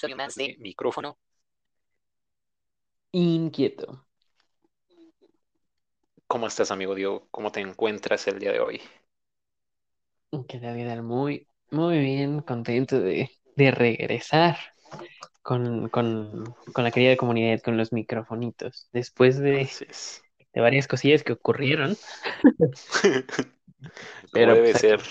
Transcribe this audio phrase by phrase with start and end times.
[0.00, 1.18] ¿Qué más de micrófono.
[3.12, 4.06] Inquieto.
[6.26, 7.28] ¿Cómo estás, amigo Diego?
[7.30, 8.80] ¿Cómo te encuentras el día de hoy?
[10.48, 14.56] Que la vida muy, muy bien, contento de, de regresar
[15.42, 18.88] con, con, con la querida comunidad, con los microfonitos.
[18.92, 19.68] Después de,
[20.54, 21.96] de varias cosillas que ocurrieron.
[24.32, 25.02] Pero, debe pues, ser.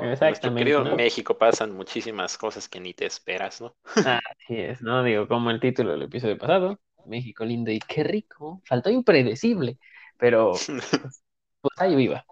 [0.00, 0.96] En nuestro Exactamente, querido ¿no?
[0.96, 3.76] México pasan muchísimas cosas que ni te esperas, ¿no?
[4.02, 5.02] Así es, ¿no?
[5.02, 8.62] Digo, como el título del episodio pasado, México lindo y qué rico.
[8.64, 9.78] Faltó impredecible,
[10.18, 10.68] pero pues,
[11.60, 12.24] pues ahí iba.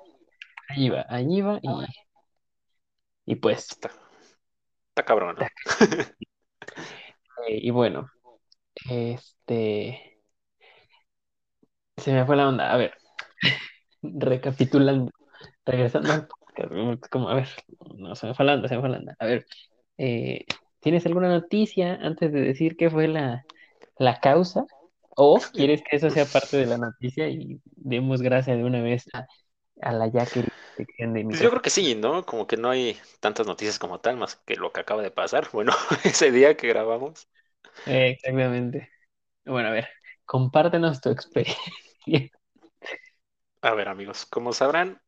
[0.69, 1.69] Ahí iba, ahí iba y,
[3.27, 3.91] y pues, Está,
[4.91, 5.47] está cabrón, ¿no?
[7.49, 8.09] eh, y bueno,
[8.91, 10.21] este,
[11.97, 12.73] se me fue la onda.
[12.73, 12.95] A ver,
[14.03, 15.11] recapitulando,
[15.67, 16.29] regresando al
[17.11, 17.49] como, a ver,
[17.97, 18.99] no, se me fue la onda, se me fue.
[19.19, 19.47] A ver,
[19.99, 20.45] eh,
[20.81, 23.45] ¿tienes alguna noticia antes de decir qué fue la,
[23.99, 24.65] la causa?
[25.17, 29.05] ¿O quieres que eso sea parte de la noticia y demos gracias de una vez
[29.15, 29.27] a,
[29.83, 32.25] a la ya sección de Pues yo creo que sí, ¿no?
[32.25, 35.49] Como que no hay tantas noticias como tal, más que lo que acaba de pasar.
[35.53, 35.73] Bueno,
[36.05, 37.29] ese día que grabamos.
[37.87, 38.91] Exactamente.
[39.45, 39.89] Bueno, a ver,
[40.27, 42.31] compártenos tu experiencia.
[43.63, 45.01] A ver, amigos, como sabrán,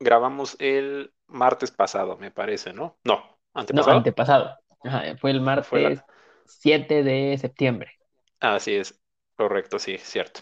[0.00, 2.98] grabamos el martes pasado, me parece, ¿no?
[3.04, 3.38] No,
[3.70, 3.90] No, antepasado.
[3.90, 4.58] antepasado.
[4.82, 6.04] Ajá, fue el ¿O fue la- martes
[6.44, 7.92] 7 de septiembre.
[8.40, 9.00] Así es,
[9.36, 10.40] correcto, sí, cierto.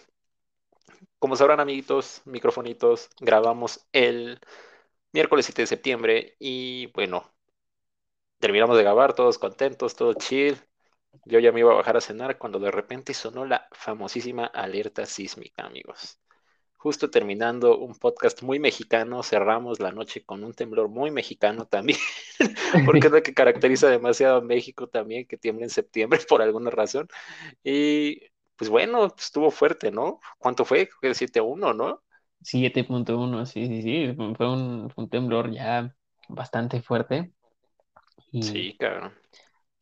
[1.19, 4.41] Como sabrán, amiguitos, microfonitos, grabamos el
[5.13, 7.33] miércoles 7 de septiembre y bueno,
[8.39, 10.57] terminamos de grabar, todos contentos, todo chill.
[11.25, 15.07] Yo ya me iba a bajar a cenar cuando de repente sonó la famosísima alerta
[15.07, 16.21] sísmica, amigos.
[16.79, 21.99] Justo terminando un podcast muy mexicano, cerramos la noche con un temblor muy mexicano también,
[22.85, 26.71] porque es lo que caracteriza demasiado a México también, que tiembla en septiembre por alguna
[26.71, 27.09] razón.
[27.65, 28.21] Y
[28.57, 30.21] pues bueno, estuvo fuerte, ¿no?
[30.39, 30.89] ¿Cuánto fue?
[30.89, 32.03] Creo que 7-1, ¿no?
[32.43, 35.95] 7.1, sí, sí, sí, fue un, fue un temblor ya
[36.29, 37.33] bastante fuerte.
[38.33, 39.13] Y, Sí, cabrón.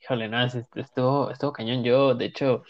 [0.01, 1.83] híjole, no, es- estuvo, estuvo cañón.
[1.85, 2.63] Yo, de hecho,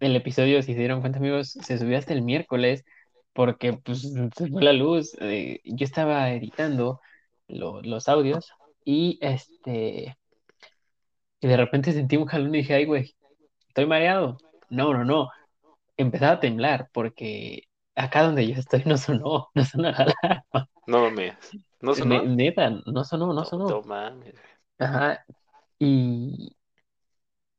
[0.00, 2.84] el episodio, si se dieron cuenta, amigos, se subió hasta el miércoles
[3.34, 4.02] porque pues
[4.36, 5.16] se fue la luz.
[5.20, 7.00] eh, yo estaba editando
[7.48, 8.50] lo- los audios
[8.84, 10.16] y este,
[11.40, 13.14] y de repente sentí un jalón y dije, ay, güey,
[13.68, 14.38] estoy mareado.
[14.70, 15.30] No, no, no.
[15.96, 20.68] Empezaba a temblar porque acá donde yo estoy no sonó, no sonó la alarma.
[20.86, 21.34] No mames.
[21.80, 22.22] ¿No Ne- sonó?
[22.24, 23.68] Neta, no sonó, no No, sonó.
[23.68, 24.34] no mames.
[24.78, 25.24] Ajá.
[25.78, 26.56] Y,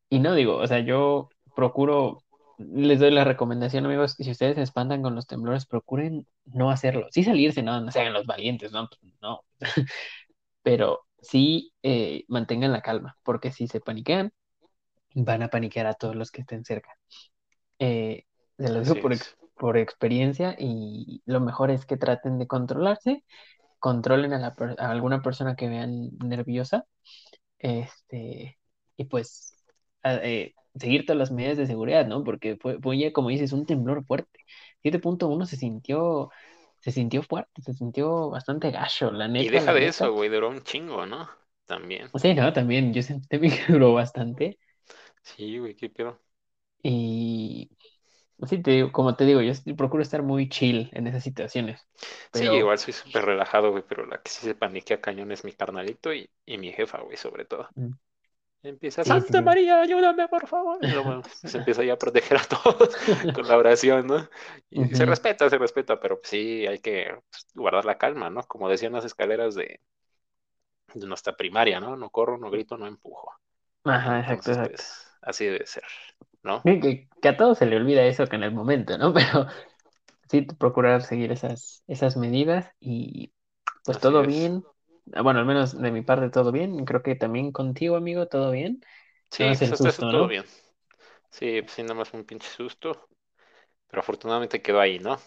[0.09, 2.23] y no digo, o sea, yo procuro,
[2.57, 7.07] les doy la recomendación, amigos, si ustedes se espantan con los temblores, procuren no hacerlo.
[7.11, 9.41] Sí salirse, no, no sean los valientes, no, pues, no.
[10.63, 14.31] Pero sí eh, mantengan la calma, porque si se paniquean,
[15.15, 16.91] van a paniquear a todos los que estén cerca.
[17.79, 18.25] Eh,
[18.59, 23.23] se lo digo por, ex- por experiencia y lo mejor es que traten de controlarse,
[23.79, 26.85] controlen a, la a alguna persona que vean nerviosa,
[27.59, 28.59] este,
[28.97, 29.54] y pues
[30.05, 32.23] a- eh, seguir todas las medidas de seguridad, ¿no?
[32.25, 34.39] Porque fue, fue ya, como dices, un temblor fuerte.
[34.83, 36.31] 7.1 se sintió,
[36.81, 39.87] se sintió fuerte, se sintió bastante gacho, la Y neta, deja la de neta.
[39.87, 41.29] eso, güey, duró un chingo, ¿no?
[41.65, 42.11] También.
[42.15, 44.57] Sí, no, también yo sentí que duró bastante
[45.23, 46.21] Sí, güey, qué pedo.
[46.83, 47.71] y
[48.49, 51.81] sí, te digo- como te digo, yo procuro estar muy chill en esas situaciones,
[52.33, 55.53] Sí, igual soy súper relajado, güey, pero la que sí se paniquea cañón es mi
[55.53, 57.73] carnalito y, y mi jefa, güey, sobre todo.
[58.71, 59.41] Empieza, sí, Santa sí.
[59.41, 60.83] María, ayúdame, por favor.
[60.83, 62.95] Y luego se empieza ya a proteger a todos
[63.33, 64.29] con la oración, ¿no?
[64.69, 68.43] Y se respeta, se respeta, pero sí hay que pues, guardar la calma, ¿no?
[68.43, 69.79] Como decían las escaleras de,
[70.95, 71.95] de nuestra primaria, ¿no?
[71.95, 73.31] No corro, no grito, no empujo.
[73.85, 74.83] Ajá, exacto, Entonces, exacto.
[74.83, 75.83] pues, así debe ser,
[76.43, 76.63] ¿no?
[76.63, 79.13] Que, que- que a todos se le olvida eso que en el momento, ¿no?
[79.13, 79.47] Pero
[80.29, 83.33] sí procurar seguir esas, esas medidas y
[83.85, 84.25] pues Así todo es.
[84.25, 84.65] bien.
[85.13, 86.85] Ah, Bueno, al menos de mi parte todo bien.
[86.85, 88.81] Creo que también contigo, amigo, todo bien.
[89.31, 90.27] Sí, pues el eso susto, todo ¿no?
[90.27, 90.45] bien.
[91.31, 93.09] Sí, pues sí, nada más un pinche susto,
[93.89, 95.19] pero afortunadamente quedó ahí, ¿no?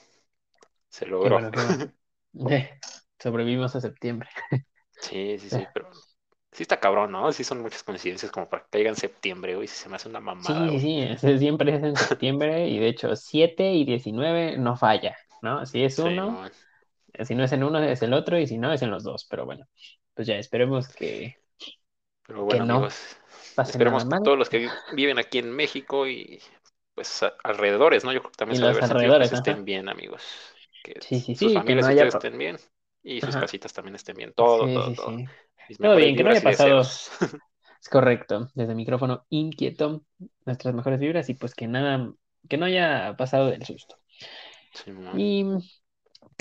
[0.90, 1.30] Se Qué logró.
[1.30, 1.84] bueno, qué bueno.
[2.50, 2.70] Eh,
[3.18, 4.28] sobrevivimos a septiembre.
[5.00, 5.88] Sí, sí, sí, pero
[6.52, 7.32] sí está cabrón, ¿no?
[7.32, 10.08] Sí son muchas coincidencias como para que caiga en septiembre, güey, si se me hace
[10.08, 14.56] una mamada, Sí, sí, sí, siempre es en septiembre y de hecho 7 y 19
[14.56, 15.66] no falla, ¿no?
[15.66, 16.52] Si es Sí, uno, man.
[17.24, 19.26] Si no es en uno es el otro y si no es en los dos,
[19.28, 19.66] pero bueno,
[20.14, 21.36] pues ya esperemos que,
[22.26, 23.16] Pero que bueno, no amigos,
[23.54, 26.40] pase esperemos que todos los que vi- viven aquí en México y
[26.94, 28.12] pues a- alrededores, ¿no?
[28.12, 29.58] Yo creo que también se ha de los haber sentido, pues alrededores, ajá.
[29.58, 30.22] estén bien, amigos.
[30.82, 32.08] Que Sí, sí, sus sí, que no familias haya...
[32.08, 32.58] estén bien
[33.02, 33.38] y sus Ajá.
[33.38, 34.32] casitas también estén bien.
[34.34, 35.22] Todo, Sí, todo, sí, todo.
[35.68, 35.78] sí.
[35.80, 36.82] Todo bien, que no haya pasado.
[37.82, 38.50] Es correcto.
[38.54, 40.04] Desde micrófono inquieto,
[40.44, 42.12] nuestras mejores vibras y pues que nada,
[42.48, 43.96] que no haya pasado del susto.
[44.72, 45.20] Simón.
[45.20, 45.44] ¿Y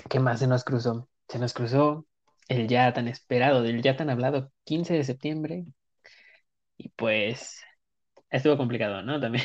[0.10, 1.10] qué más se nos cruzó?
[1.28, 2.06] Se nos cruzó
[2.48, 5.66] el ya tan esperado, del ya tan hablado 15 de septiembre.
[6.78, 7.62] Y pues
[8.30, 9.20] estuvo complicado, ¿no?
[9.20, 9.44] También.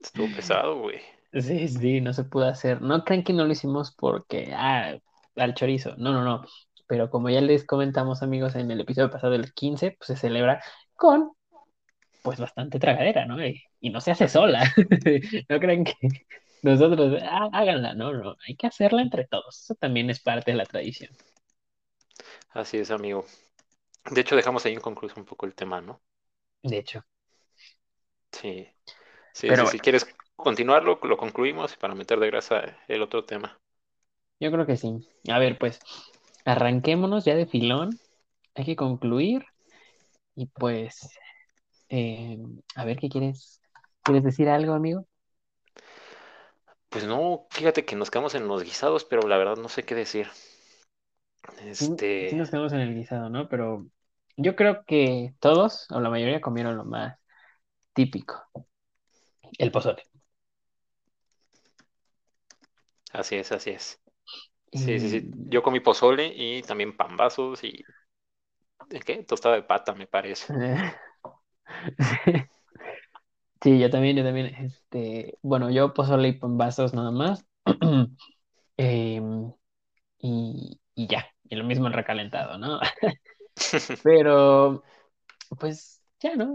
[0.00, 1.00] Estuvo pesado, güey.
[1.32, 2.80] Sí, sí, no se pudo hacer.
[2.82, 4.96] No crean que no lo hicimos porque, ah,
[5.36, 5.96] al chorizo.
[5.96, 6.44] No, no, no.
[6.86, 10.62] Pero como ya les comentamos, amigos, en el episodio pasado, el 15, pues se celebra
[10.94, 11.32] con,
[12.22, 13.44] pues, bastante tragadera, ¿no?
[13.44, 14.64] Y, y no se hace sola.
[15.48, 15.94] No crean que
[16.64, 18.36] nosotros, ah, háganla, no, no.
[18.48, 19.62] Hay que hacerla entre todos.
[19.62, 21.10] Eso también es parte de la tradición.
[22.50, 23.26] Así es, amigo.
[24.10, 26.02] De hecho, dejamos ahí inconcluso un poco el tema, ¿no?
[26.64, 27.04] De hecho.
[28.32, 28.68] Sí.
[29.32, 29.78] Sí, Pero sí, bueno.
[29.78, 30.06] si quieres
[30.36, 33.60] continuarlo, lo concluimos para meter de grasa el otro tema.
[34.40, 34.90] Yo creo que sí.
[35.30, 35.80] A ver, pues,
[36.44, 37.98] arranquémonos ya de filón.
[38.54, 39.44] Hay que concluir.
[40.36, 41.10] Y pues,
[41.90, 42.38] eh,
[42.76, 43.60] a ver, ¿qué quieres?
[44.02, 45.06] ¿Quieres decir algo, amigo?
[46.94, 49.96] Pues no, fíjate que nos quedamos en los guisados, pero la verdad no sé qué
[49.96, 50.28] decir.
[51.72, 51.96] Sí,
[52.28, 53.48] sí Este, nos quedamos en el guisado, ¿no?
[53.48, 53.86] Pero
[54.36, 57.18] yo creo que todos, o la mayoría, comieron lo más
[57.94, 58.44] típico,
[59.58, 60.04] el pozole.
[63.12, 64.00] así es, así es.
[64.72, 65.30] Sí, sí, sí.
[65.48, 67.84] Yo comí pozole y también pambazos y
[68.88, 69.22] ¿de ¿qué?
[69.24, 70.54] Tostada de pata, me parece.
[73.64, 77.44] sí, yo también, yo también, este, bueno, yo pozole y pambazos nada más.
[78.76, 79.52] Em,
[80.18, 82.80] y, y ya, y lo mismo el recalentado, ¿no?
[84.04, 84.82] Pero,
[85.60, 86.54] pues, ya, ¿no?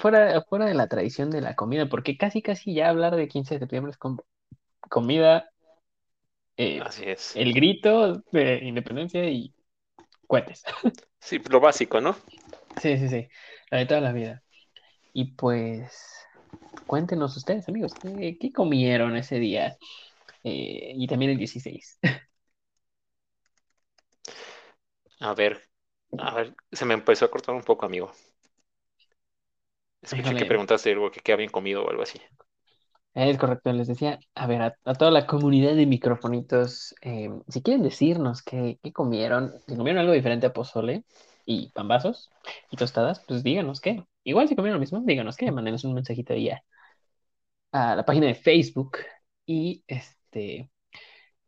[0.00, 3.54] Fuera, fuera de la tradición de la comida, porque casi, casi ya hablar de 15
[3.54, 4.24] de septiembre es como
[4.90, 5.50] comida,
[6.56, 7.36] eh, Así es.
[7.36, 9.54] el grito de independencia y
[10.26, 10.64] cohetes.
[11.20, 12.14] Sí, lo básico, ¿no?
[12.80, 13.28] Sí, sí, sí,
[13.70, 14.42] la de toda la vida.
[15.12, 16.25] Y pues,
[16.86, 19.76] cuéntenos ustedes, amigos, ¿qué, qué comieron ese día?
[20.44, 21.98] Eh, y también el 16.
[25.20, 25.60] A ver,
[26.18, 28.12] a ver, se me empezó a cortar un poco, amigo.
[30.06, 32.18] Escuché que preguntaste algo que qué habían comido o algo así.
[33.14, 37.62] es correcto, les decía, a ver, a, a toda la comunidad de microfonitos, eh, si
[37.62, 41.04] quieren decirnos qué, qué comieron, si comieron algo diferente a pozole
[41.46, 42.30] y pambazos
[42.70, 44.04] y tostadas, pues díganos qué.
[44.24, 46.62] Igual si comieron lo mismo, díganos qué, mándenos un mensajito ahí a,
[47.72, 48.98] a la página de Facebook
[49.46, 50.70] y este,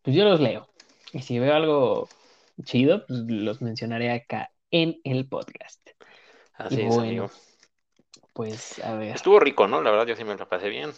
[0.03, 0.69] pues yo los leo.
[1.13, 2.09] Y si veo algo
[2.65, 5.81] chido, pues los mencionaré acá en el podcast.
[6.55, 7.31] Así Y es, bueno, amigo.
[8.33, 9.17] pues a ver.
[9.17, 9.83] Estuvo rico, ¿no?
[9.83, 10.93] La verdad, yo sí me la pasé bien.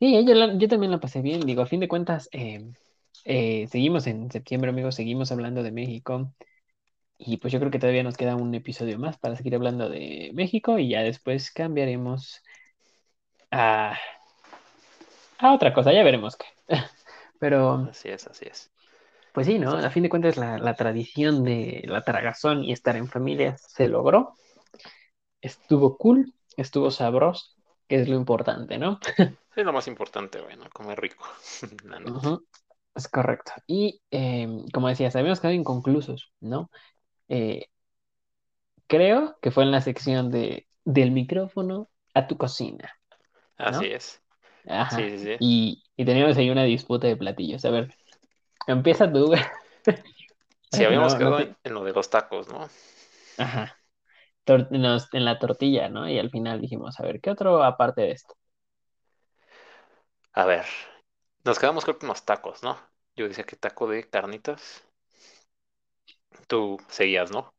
[0.00, 1.40] Sí, yo, la- yo también la pasé bien.
[1.40, 2.72] Digo, a fin de cuentas, eh,
[3.24, 6.34] eh, seguimos en septiembre, amigos, seguimos hablando de México.
[7.18, 10.30] Y pues yo creo que todavía nos queda un episodio más para seguir hablando de
[10.34, 12.42] México y ya después cambiaremos
[13.50, 13.96] a,
[15.38, 16.46] a otra cosa, ya veremos qué.
[17.38, 18.70] Pero, Así es, así es.
[19.32, 19.72] pues sí, ¿no?
[19.72, 23.88] A fin de cuentas, la, la tradición de la tragazón y estar en familia se
[23.88, 24.34] logró.
[25.40, 27.44] Estuvo cool, estuvo sabroso,
[27.88, 29.00] que es lo importante, ¿no?
[29.54, 31.24] Es lo más importante, bueno, comer rico.
[32.94, 33.52] Es correcto.
[33.66, 36.70] Y eh, como decías, habíamos quedado inconclusos, ¿no?
[37.28, 37.66] Eh,
[38.86, 42.97] creo que fue en la sección de del micrófono a tu cocina,
[43.58, 44.20] Así es.
[44.68, 45.06] Ajá.
[45.06, 45.40] Sí, sí, sí.
[45.40, 47.64] Y, y teníamos ahí una disputa de platillos.
[47.64, 47.94] A ver,
[48.66, 49.32] empieza tú.
[50.72, 52.68] Sí, habíamos No, no quedado te- en, lo de los tacos, ¿no?
[53.36, 53.78] Ajá.
[54.46, 56.08] Tor- nos- en la tortilla, ¿no?
[56.10, 58.34] Y al final dijimos, a ver, ¿qué otro aparte de esto?
[60.32, 60.64] A ver,
[61.44, 62.78] nos quedamos creo que en los tacos, ¿no?
[63.16, 64.84] Yo decía que taco de carnitas.
[66.48, 67.54] Tú seguías, ¿no?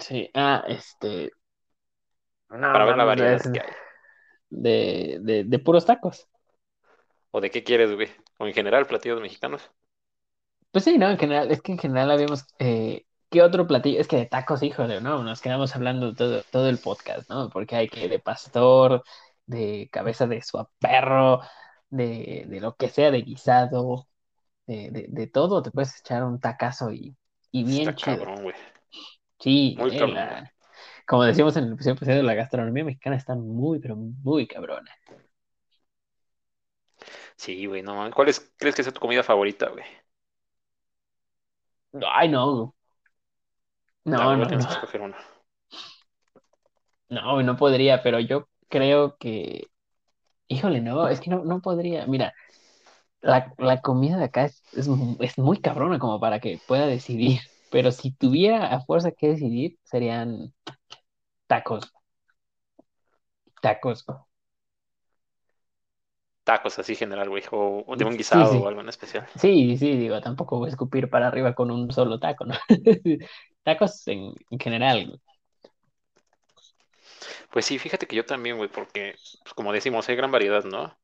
[0.00, 1.30] Sí, ah, este.
[2.50, 3.72] No, Para ver la variedad es que hay.
[4.50, 6.28] De, de, de puros tacos.
[7.30, 8.08] ¿O de qué quieres, güey?
[8.38, 9.70] ¿O en general platillos mexicanos?
[10.70, 11.08] Pues sí, ¿no?
[11.10, 14.00] En general, es que en general habíamos, eh, ¿qué otro platillo?
[14.00, 15.22] Es que de tacos, híjole, ¿no?
[15.22, 17.48] Nos quedamos hablando todo, todo el podcast, ¿no?
[17.50, 19.02] Porque hay que de pastor,
[19.46, 21.40] de cabeza de suaperro,
[21.90, 24.08] de, de lo que sea, de guisado,
[24.66, 27.16] de, de, de todo, te puedes echar un tacazo y,
[27.52, 28.18] y bien Está chido.
[28.18, 28.54] cabrón, güey.
[29.40, 30.52] Sí, Muy eh, cabrón, la-
[31.08, 34.90] como decíamos en el episodio pasado, la gastronomía mexicana está muy, pero muy cabrona.
[37.34, 38.14] Sí, güey, no mames.
[38.14, 39.84] ¿Cuál es, crees que sea tu comida favorita, güey?
[42.12, 42.74] Ay, no,
[44.04, 45.16] no, ver, no, tienes no, que escoger una.
[47.08, 49.68] no, no podría, pero yo creo que,
[50.48, 52.06] híjole, no, es que no, no podría.
[52.06, 52.34] Mira,
[53.22, 54.88] la, la comida de acá es, es,
[55.20, 57.40] es muy cabrona como para que pueda decidir.
[57.70, 60.54] Pero si tuviera a fuerza que decidir, serían
[61.48, 61.92] tacos.
[63.62, 64.04] Tacos.
[66.44, 67.44] Tacos así general, güey.
[67.52, 69.28] O, o de un Sí, guisado o algo en especial.
[69.36, 72.54] Sí, sí, digo, tampoco voy a escupir para arriba con un solo taco, ¿no?
[73.64, 75.20] Tacos en, en general.
[77.50, 80.98] Pues sí, fíjate que yo también, güey, porque, pues, como decimos, hay gran variedad, ¿no?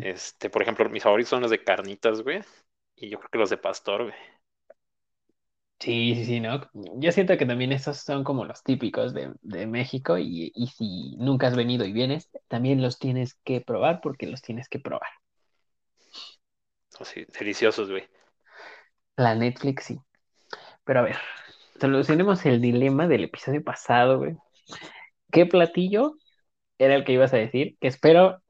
[0.00, 2.42] Este, por ejemplo, mis favoritos son los de carnitas, güey.
[2.96, 4.14] Y yo creo que los de pastor, güey.
[5.80, 6.62] Sí, sí, sí, ¿no?
[6.98, 11.14] Yo siento que también esos son como los típicos de, de México y, y si
[11.18, 15.10] nunca has venido y vienes, también los tienes que probar porque los tienes que probar.
[16.98, 18.08] Así, deliciosos, güey.
[19.16, 20.00] La Netflix sí.
[20.84, 21.16] Pero a ver,
[21.80, 24.36] solucionemos el dilema del episodio pasado, güey.
[25.32, 26.16] ¿Qué platillo
[26.78, 27.76] era el que ibas a decir?
[27.80, 28.42] Que espero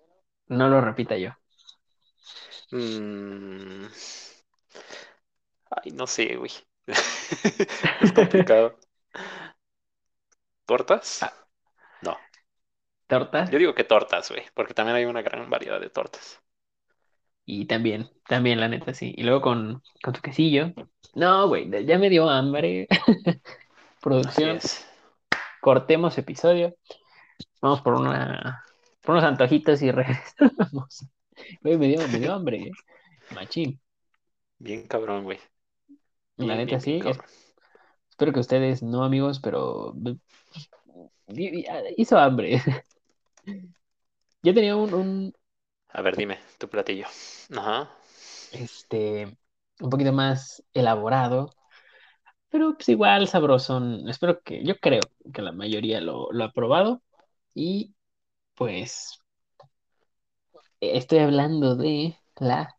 [0.48, 1.30] no lo repita yo.
[2.72, 3.86] Mm,
[5.70, 6.50] Ay, no sé, güey.
[8.00, 8.78] Es complicado.
[10.66, 11.10] ¿Tortas?
[11.20, 11.32] Ah,
[12.02, 12.16] No.
[13.08, 16.42] tortas Yo digo que tortas, güey, porque también hay una gran variedad de tortas.
[17.46, 19.12] y también, también la neta sí.
[19.16, 20.72] Y luego con, con tu quesillo.
[21.14, 22.86] No, güey, ya me dio hambre.
[24.22, 24.84] Así Producción, es.
[25.60, 26.76] cortemos episodio.
[27.62, 28.64] Vamos por una,
[29.02, 31.06] por unos antojitos y regresamos.
[31.62, 32.78] Güey, me dio, me dio hambre, ¿eh?
[33.30, 33.80] Machín.
[34.58, 35.38] Bien cabrón, güey.
[36.36, 36.98] La neta sí.
[37.04, 37.18] es-
[38.10, 39.94] espero que ustedes no, amigos, pero
[41.28, 42.60] y- y- hizo hambre.
[44.42, 45.34] Yo tenía un, un,
[45.98, 47.06] A ver, dime, tu platillo.
[47.56, 47.88] Ajá.
[48.50, 49.36] este,
[49.80, 51.50] un poquito más elaborado,
[52.50, 54.08] pero pues igual sabrosón.
[54.08, 55.00] Espero que, yo creo
[55.32, 57.02] que la mayoría lo, lo ha probado.
[57.54, 57.94] Y
[58.54, 59.20] pues
[60.80, 62.76] estoy hablando de la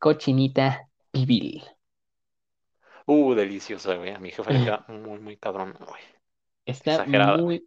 [0.00, 1.64] cochinita pibil.
[3.06, 4.10] Uh, deliciosa, güey.
[4.10, 6.02] A mi jefa le queda muy, muy cabrón, güey.
[6.64, 7.66] Está Exagerada, muy...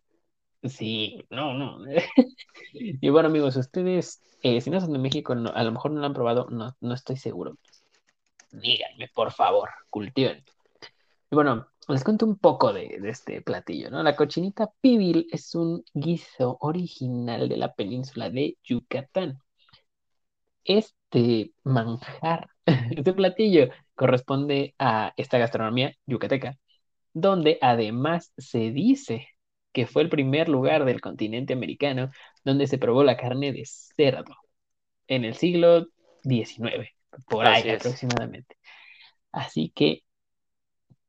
[0.63, 1.79] Sí, no, no.
[2.73, 6.01] Y bueno, amigos, ustedes, eh, si no son de México, no- a lo mejor no
[6.01, 7.57] lo han probado, no, no estoy seguro.
[8.51, 10.43] Díganme, por favor, cultiven.
[11.31, 14.03] Y bueno, les cuento un poco de, de este platillo, ¿no?
[14.03, 19.39] La cochinita pibil es un guiso original de la península de Yucatán.
[21.11, 26.57] Este manjar, este platillo, corresponde a esta gastronomía yucateca,
[27.13, 29.27] donde además se dice
[29.71, 32.09] que fue el primer lugar del continente americano
[32.43, 34.35] donde se probó la carne de cerdo
[35.07, 35.87] en el siglo
[36.23, 36.91] XIX,
[37.27, 37.81] por ahí es.
[37.81, 38.55] aproximadamente.
[39.31, 40.03] Así que,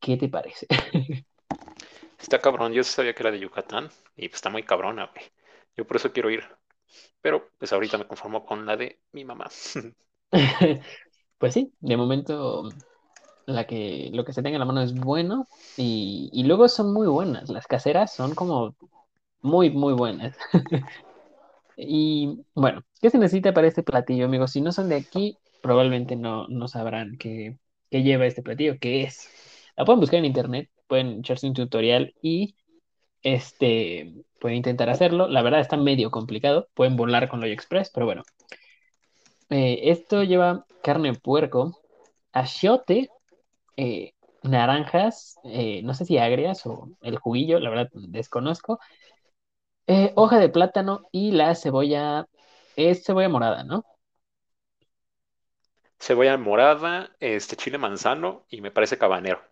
[0.00, 0.66] ¿qué te parece?
[2.21, 2.73] Está cabrón.
[2.73, 5.25] Yo sabía que era de Yucatán y pues está muy cabrona, güey.
[5.76, 6.45] Yo por eso quiero ir.
[7.20, 9.49] Pero pues ahorita me conformo con la de mi mamá.
[11.38, 12.68] Pues sí, de momento
[13.47, 15.47] la que, lo que se tenga en la mano es bueno
[15.78, 17.49] y, y luego son muy buenas.
[17.49, 18.75] Las caseras son como
[19.42, 20.37] muy, muy buenas.
[21.76, 24.52] Y bueno, ¿qué se necesita para este platillo, amigos?
[24.52, 27.56] Si no son de aquí, probablemente no, no sabrán qué,
[27.90, 29.28] qué lleva este platillo, qué es.
[29.76, 32.54] La pueden buscar en internet, pueden echarse un tutorial y
[33.23, 35.29] este, pueden intentar hacerlo.
[35.29, 38.23] La verdad está medio complicado, pueden volar con Loyo Express, pero bueno.
[39.50, 41.81] Eh, esto lleva carne de puerco,
[42.33, 43.11] achiote,
[43.77, 44.12] eh,
[44.43, 48.79] naranjas, eh, no sé si agrias o el juguillo, la verdad desconozco,
[50.15, 52.27] hoja de plátano y la cebolla,
[52.77, 53.85] es cebolla morada, ¿no?
[55.99, 59.50] Cebolla morada, este chile manzano y me parece cabanero.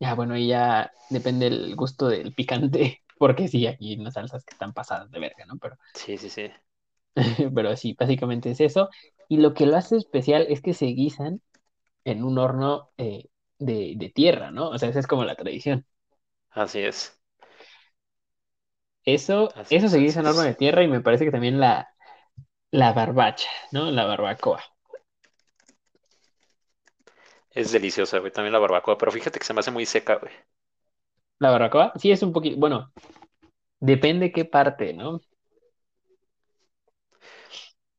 [0.00, 4.44] Ya, bueno, y ya depende el gusto del picante, porque sí, aquí hay unas salsas
[4.44, 5.58] que están pasadas de verga, ¿no?
[5.58, 6.50] Pero, Sí, sí, sí.
[7.54, 8.88] pero sí, básicamente es eso.
[9.28, 11.40] Y lo que lo hace especial es que se guisan
[12.04, 13.26] en un horno eh,
[13.58, 14.70] de, de tierra, ¿no?
[14.70, 15.86] O sea, esa es como la tradición.
[16.50, 17.18] Así es.
[19.04, 21.58] Eso, Así eso es, se guisa en horno de tierra y me parece que también
[21.60, 21.88] la,
[22.72, 23.90] la barbacha, ¿no?
[23.92, 24.62] La barbacoa.
[27.58, 28.32] Es deliciosa, güey.
[28.32, 28.96] También la barbacoa.
[28.96, 30.32] Pero fíjate que se me hace muy seca, güey.
[31.40, 32.92] La barbacoa, sí es un poquito, bueno,
[33.80, 35.20] depende qué parte, ¿no?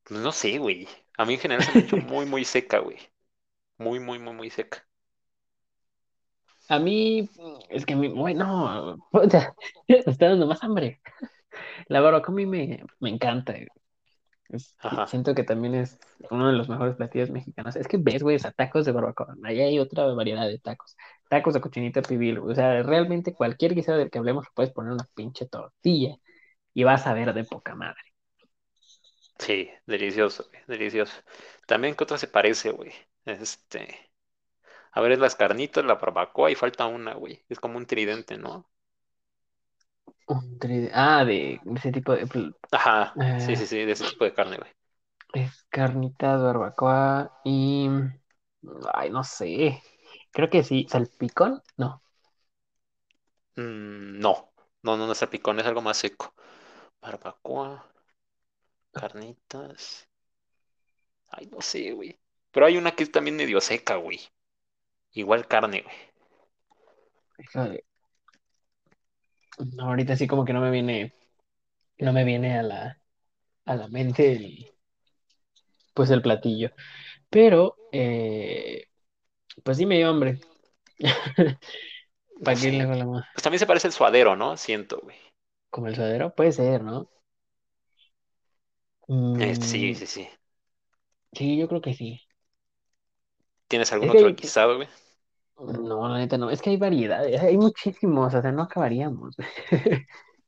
[0.04, 0.88] Pues no sé, güey.
[1.18, 2.98] A mí en general se me ha hecho muy, muy seca, güey.
[3.78, 4.88] Muy, muy, muy, muy seca.
[6.70, 7.28] A mí,
[7.70, 11.01] es que, bueno, me está dando más hambre.
[11.88, 13.56] La barbacoa a mí me, me encanta.
[14.50, 14.75] Es-
[15.06, 16.00] siento que también es
[16.32, 17.75] uno de los mejores platillos mexicanos.
[17.75, 19.36] Es que ves, güey, o sea, tacos de barbacoa.
[19.44, 20.96] Ahí hay otra variedad de tacos.
[21.29, 22.39] Tacos de cochinita pibil.
[22.39, 22.53] güey.
[22.53, 26.15] O sea, realmente cualquier guisado del que hablemos le puedes poner una pinche tortilla
[26.74, 28.01] y vas a ver de poca madre.
[29.39, 30.62] Sí, delicioso, güey.
[30.68, 31.13] Delicioso.
[31.68, 32.91] También, ¿qué otra se parece, güey?
[33.25, 34.12] Este.
[34.91, 37.44] A ver, es las carnitas, la barbacoa y falta una, güey.
[37.50, 38.70] Es como un tridente, ¿no?
[40.29, 40.59] Un
[40.93, 42.25] Ah, de ese tipo de...
[42.71, 44.71] Ajá, sí, eh, sí, sí, de ese tipo de carne, güey.
[45.33, 47.89] es carnitas, barbacoa y...
[48.93, 49.81] Ay, no sé.
[50.31, 50.86] Creo que sí.
[50.89, 51.62] ¿Salpicón?
[51.77, 52.01] No.
[53.55, 54.51] Mm, no,
[54.83, 56.33] no, no, no es salpicón, es algo más seco.
[57.01, 57.86] Barbacoa,
[58.93, 60.05] carnitas.
[61.31, 62.19] Ay, no sé, güey.
[62.51, 64.19] Pero hay una que es también medio seca, güey.
[65.13, 65.95] Igual carne, güey.
[69.60, 71.13] No, ahorita sí como que no me viene...
[72.00, 73.00] No me viene a la,
[73.66, 74.72] a la mente el,
[75.94, 76.72] pues el platillo.
[77.30, 78.86] Pero, eh,
[79.63, 80.39] pues sí me dio hambre.
[81.00, 81.00] No
[82.44, 83.30] ¿Para qué le hago la?
[83.34, 84.58] Pues también se parece el suadero, ¿no?
[84.58, 85.18] Siento, güey.
[85.72, 86.36] ¿Como el suadero?
[86.36, 87.10] Puede ser, ¿no?
[89.39, 90.30] Este, sí, sí, sí.
[91.34, 92.22] sí, yo creo que sí.
[93.68, 94.88] ¿Tienes algún Es que otro guisado, güey?
[95.60, 96.50] No, la neta no.
[96.50, 99.36] Es que hay variedades, hay muchísimos, o sea, no acabaríamos.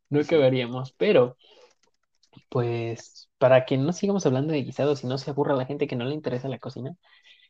[0.10, 1.38] No acabaríamos, pero
[2.50, 5.96] pues para que no sigamos hablando de guisados y no se aburra la gente que
[5.96, 6.96] no le interesa la cocina,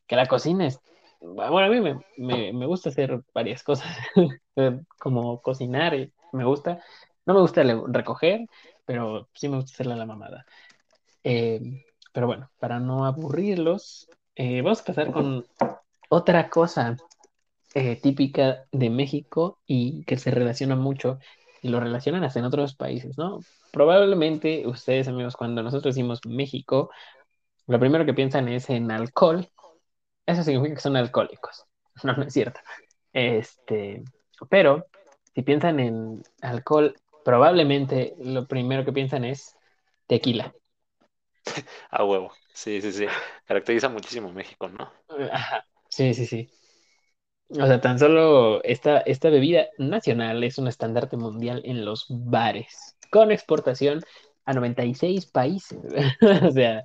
[0.07, 0.79] que la cocina es,
[1.21, 3.87] bueno, a mí me, me, me gusta hacer varias cosas,
[4.57, 6.83] eh, como cocinar, eh, me gusta,
[7.25, 8.41] no me gusta recoger,
[8.85, 10.45] pero sí me gusta hacerle a la mamada.
[11.23, 11.61] Eh,
[12.13, 15.45] pero bueno, para no aburrirlos, eh, vamos a pasar con
[16.09, 16.97] otra cosa
[17.73, 21.19] eh, típica de México y que se relaciona mucho
[21.61, 23.39] y lo relacionan hasta en otros países, ¿no?
[23.71, 26.89] Probablemente ustedes, amigos, cuando nosotros decimos México,
[27.67, 29.47] lo primero que piensan es en alcohol.
[30.25, 31.65] Eso significa que son alcohólicos.
[32.03, 32.59] No, no es cierto.
[33.13, 34.03] Este,
[34.49, 34.87] pero
[35.35, 39.55] si piensan en alcohol, probablemente lo primero que piensan es
[40.07, 40.53] tequila.
[41.91, 42.31] A huevo.
[42.53, 43.05] Sí, sí, sí.
[43.45, 44.91] Caracteriza muchísimo México, ¿no?
[45.31, 45.65] Ajá.
[45.89, 46.49] Sí, sí, sí.
[47.59, 52.97] O sea, tan solo esta, esta bebida nacional es un estandarte mundial en los bares,
[53.11, 54.01] con exportación
[54.45, 55.79] a 96 países.
[56.47, 56.83] O sea,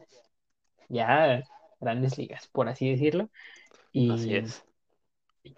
[0.89, 1.43] ya
[1.81, 3.31] grandes ligas, por así decirlo.
[4.09, 4.65] Así Y es.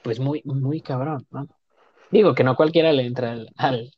[0.02, 1.46] pues muy, muy cabrón, ¿no?
[2.10, 3.92] Digo que no cualquiera le entra al, al,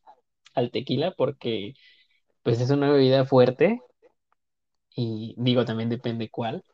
[0.54, 1.74] al tequila porque
[2.42, 3.80] pues es una bebida fuerte
[4.94, 6.64] y digo también depende cuál.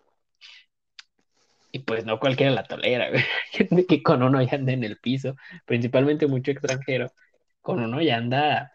[1.77, 3.23] Y pues no cualquiera la tolera, güey.
[3.51, 5.37] Gente que con uno ya anda en el piso,
[5.67, 7.13] principalmente mucho extranjero,
[7.61, 8.73] con uno ya anda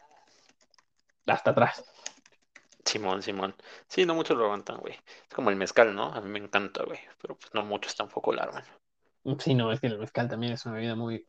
[1.26, 1.84] hasta atrás.
[2.86, 3.56] Simón, Simón.
[3.88, 4.94] Sí, no muchos lo aguantan, güey.
[4.94, 6.14] Es como el mezcal, ¿no?
[6.14, 7.00] A mí me encanta, güey.
[7.20, 8.64] Pero pues no muchos tampoco la arman.
[9.40, 11.26] Sí, no, es que el mezcal también es una bebida muy,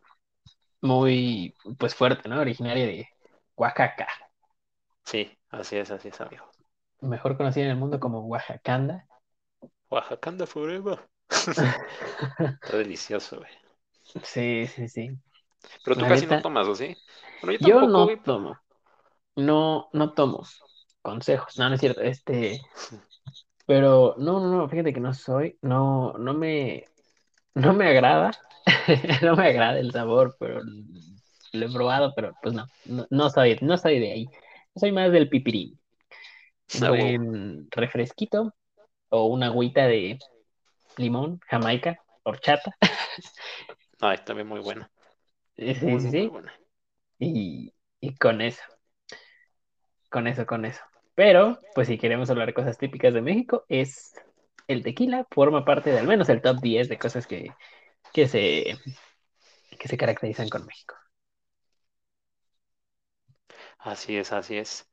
[0.83, 2.39] muy, pues fuerte, ¿no?
[2.39, 3.09] Originaria de
[3.57, 4.09] Oaxaca,
[5.05, 6.45] Sí, así es, así es, amigo.
[7.01, 9.07] mejor conocida en el mundo como Oaxacanda.
[9.91, 11.09] Oaxacanda forever.
[12.63, 13.51] Está delicioso, güey.
[14.25, 15.11] Sí, sí, sí.
[15.83, 16.97] Pero tú La casi no neta, tomas, ¿o sí?
[17.41, 18.21] Bueno, yo no güey.
[18.25, 18.57] tomo,
[19.37, 20.45] no, no tomo
[21.03, 22.61] consejos, no, no es cierto, este,
[23.67, 26.85] pero no, no, no, fíjate que no soy, no, no me,
[27.55, 28.33] no me agrada,
[29.23, 30.61] no me agrada el sabor, pero
[31.53, 34.27] lo he probado, pero pues no, no, no soy, no soy de ahí.
[34.77, 35.79] Soy más del pipirín.
[36.75, 38.55] Un refresquito
[39.11, 40.19] o una agüita de
[40.97, 42.77] limón, jamaica, horchata.
[44.01, 44.91] Ay, también muy buena.
[45.57, 46.31] Sí, Muy, sí, muy, sí.
[46.31, 46.53] buena.
[47.19, 48.63] Y, y con eso,
[50.11, 50.81] con eso, con eso.
[51.15, 54.15] Pero, pues si queremos hablar de cosas típicas de México, es
[54.69, 57.51] el tequila, forma parte de al menos el top 10 de cosas que,
[58.13, 58.79] que se,
[59.79, 60.95] que se caracterizan con México.
[63.79, 64.91] Así es, así es.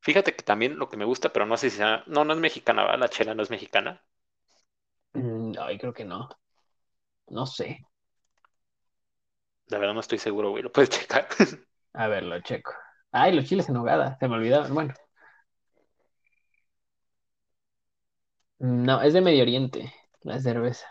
[0.00, 2.04] Fíjate que también lo que me gusta, pero no sé si sea.
[2.08, 3.00] No, no es mexicana, ¿verdad?
[3.00, 4.04] La chela no es mexicana.
[5.58, 6.28] Ay, creo que no.
[7.38, 7.70] No sé.
[9.66, 10.62] La verdad no estoy seguro, güey.
[10.62, 11.28] Lo puedes checar.
[11.94, 12.72] A ver, lo checo.
[13.12, 14.74] Ay, los chiles en nogada, se me olvidaban.
[14.74, 14.94] Bueno,
[18.58, 20.86] no, es de Medio Oriente, la cerveza.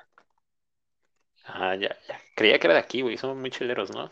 [1.45, 2.19] Ah, ya, ya.
[2.36, 3.17] Creía que era de aquí, güey.
[3.17, 4.12] Son muy chileros, ¿no?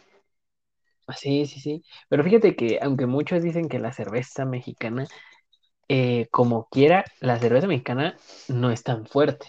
[1.08, 1.84] Ah, Sí, sí, sí.
[2.10, 5.08] Pero fíjate que aunque muchos dicen que la cerveza mexicana,
[5.90, 8.18] eh, como quiera, la cerveza mexicana
[8.50, 9.48] no es tan fuerte.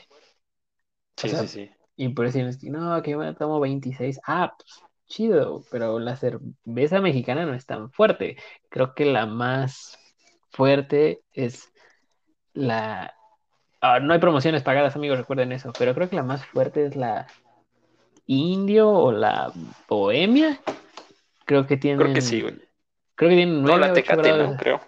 [1.16, 1.70] Sí, sí, sea, sí.
[1.96, 4.20] y por decir, no, que me tomo 26.
[4.26, 8.36] Ah, pues, chido, pero la cerveza mexicana no es tan fuerte.
[8.68, 9.98] Creo que la más
[10.50, 11.72] fuerte es
[12.54, 13.14] la...
[13.80, 16.96] ah, no hay promociones pagadas, amigos, recuerden eso, pero creo que la más fuerte es
[16.96, 17.26] la
[18.26, 19.52] Indio o la
[19.88, 20.60] Bohemia.
[21.44, 22.54] Creo que Creo que sí, tienen, güey.
[23.14, 24.56] creo que tienen No, 9 la 8 Tecate, ¿no?
[24.56, 24.80] Creo.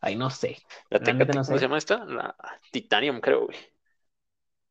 [0.00, 0.58] Ay, no sé.
[0.90, 1.66] La La Tecate, no ¿cómo se sé.
[1.66, 2.04] llama esta?
[2.04, 2.36] La
[2.70, 3.58] Titanium, creo, güey.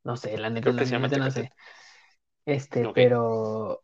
[0.08, 1.52] No sé, la neta, la neta no sé.
[2.46, 3.82] Este, pero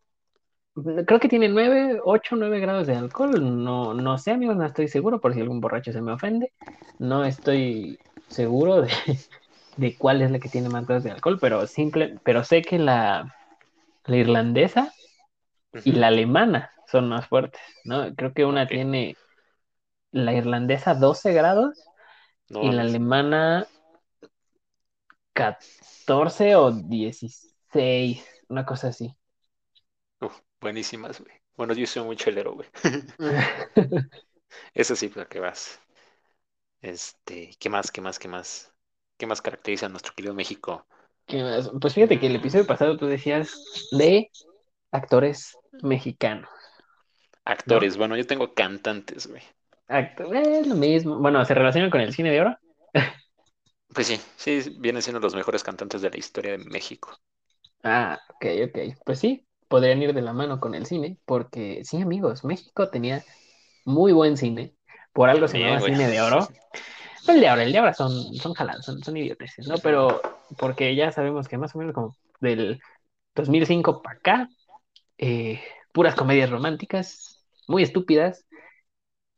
[1.06, 3.64] creo que tiene 9, 8, 9 grados de alcohol.
[3.64, 6.54] No, no sé, amigos, no estoy seguro por si algún borracho se me ofende.
[6.98, 8.90] No estoy seguro de,
[9.78, 12.80] de cuál es la que tiene más grados de alcohol, pero simple, pero sé que
[12.80, 13.36] la,
[14.06, 14.94] la irlandesa
[15.84, 18.16] y la alemana son más fuertes, ¿no?
[18.16, 19.18] Creo que una tiene
[20.12, 21.84] la irlandesa 12 grados
[22.50, 23.68] No y la alemana
[25.34, 29.16] 14 o 16, una cosa así.
[30.22, 31.34] Uf, buenísimas, güey.
[31.56, 32.68] Bueno, yo soy muy chelero, güey.
[34.74, 35.80] Eso sí, para que vas.
[36.82, 38.72] Este, ¿qué más, qué más, qué más?
[39.18, 40.86] ¿Qué más caracteriza a nuestro querido México?
[41.26, 41.72] ¿Qué más?
[41.82, 44.30] Pues fíjate que el episodio pasado tú decías de
[44.92, 46.50] actores mexicanos,
[47.66, 47.86] ¿no?
[47.86, 47.96] actores.
[47.98, 49.42] Bueno, yo tengo cantantes, güey.
[49.88, 51.18] Acto- es lo mismo.
[51.20, 52.58] Bueno, se relacionan con el cine de oro.
[53.94, 57.18] Pues sí, sí, vienen siendo los mejores cantantes de la historia de México.
[57.84, 58.98] Ah, ok, ok.
[59.06, 63.24] Pues sí, podrían ir de la mano con el cine, porque sí, amigos, México tenía
[63.86, 64.74] muy buen cine.
[65.14, 65.94] Por algo se güey.
[65.94, 66.48] cine de oro.
[67.28, 69.76] No el de ahora, el de ahora son, son jalados, son, son idioteces, ¿no?
[69.78, 70.22] Pero
[70.58, 72.82] porque ya sabemos que más o menos como del
[73.36, 74.50] 2005 para acá,
[75.18, 75.62] eh,
[75.94, 78.46] puras comedias románticas, muy estúpidas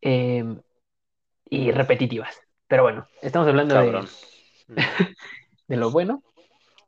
[0.02, 0.44] eh,
[1.50, 2.39] y repetitivas.
[2.68, 4.06] Pero bueno, estamos hablando Cabrón.
[4.06, 4.35] de.
[5.67, 6.23] de lo bueno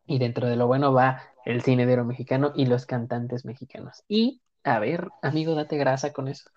[0.05, 4.03] y dentro de lo bueno va el cine de oro mexicano y los cantantes mexicanos.
[4.07, 6.49] Y, a ver, amigo, date grasa con eso.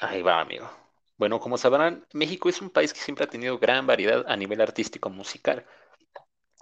[0.00, 0.68] Ahí va, amigo.
[1.16, 4.60] Bueno, como sabrán, México es un país que siempre ha tenido gran variedad a nivel
[4.60, 5.64] artístico musical.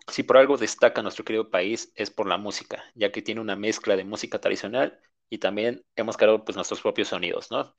[0.08, 3.56] Si por algo destaca nuestro querido país es por la música, ya que tiene una
[3.56, 7.74] mezcla de música tradicional y también hemos creado pues nuestros propios sonidos, ¿no?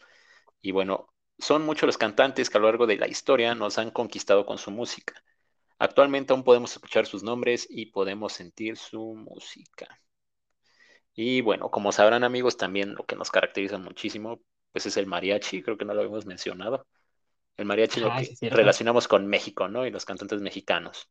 [0.61, 3.91] Y bueno, son muchos los cantantes que a lo largo de la historia nos han
[3.91, 5.13] conquistado con su música.
[5.79, 9.87] Actualmente aún podemos escuchar sus nombres y podemos sentir su música.
[11.15, 15.61] Y bueno, como sabrán amigos, también lo que nos caracteriza muchísimo pues es el mariachi,
[15.61, 16.87] creo que no lo habíamos mencionado.
[17.57, 19.85] El mariachi lo Ah, sí, que relacionamos con México, ¿no?
[19.85, 21.07] Y los cantantes mexicanos.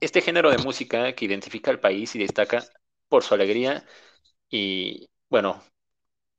[0.00, 2.64] Este género de música que identifica al país y destaca
[3.08, 3.84] por su alegría
[4.50, 5.62] y, bueno,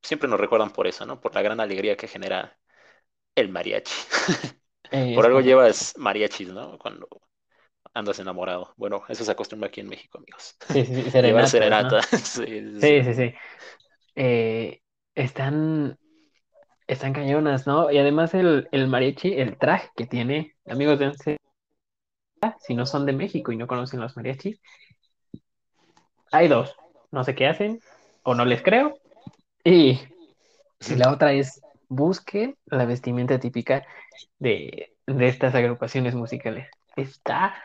[0.03, 1.21] siempre nos recuerdan por eso, ¿no?
[1.21, 2.57] Por la gran alegría que genera
[3.35, 3.93] el mariachi.
[4.91, 6.77] Eh, Por algo llevas mariachis, ¿no?
[6.77, 7.07] Cuando
[7.93, 8.73] andas enamorado.
[8.77, 10.55] Bueno, eso se acostumbra aquí en México, amigos.
[10.69, 12.01] Sí, sí, sí, serenata.
[12.11, 12.81] Sí, sí, sí.
[12.81, 13.33] Sí, sí, sí.
[14.15, 14.81] Eh,
[15.15, 15.97] están,
[16.87, 17.91] están cañonas, ¿no?
[17.91, 21.37] Y además el, el mariachi, el traje que tiene, amigos, dense,
[22.59, 24.59] si no son de México y no conocen los mariachis,
[26.31, 26.75] hay dos.
[27.11, 27.79] No sé qué hacen,
[28.23, 28.95] o no les creo.
[29.63, 29.99] Y,
[30.87, 33.85] y la otra es, busquen la vestimenta típica
[34.37, 36.69] de, de estas agrupaciones musicales.
[36.95, 37.55] Está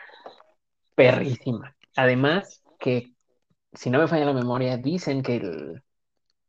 [0.95, 1.75] perrísima.
[1.95, 3.13] Además, que
[3.73, 5.83] si no me falla la memoria, dicen que el,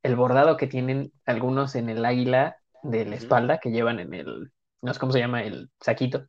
[0.02, 4.52] el bordado que tienen algunos en el águila de la espalda, que llevan en el,
[4.82, 6.26] no sé cómo se llama, el saquito.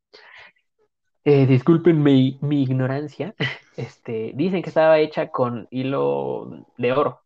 [1.24, 3.34] Eh, disculpen mi, mi ignorancia.
[3.78, 7.22] Este, dicen que estaba hecha con hilo de oro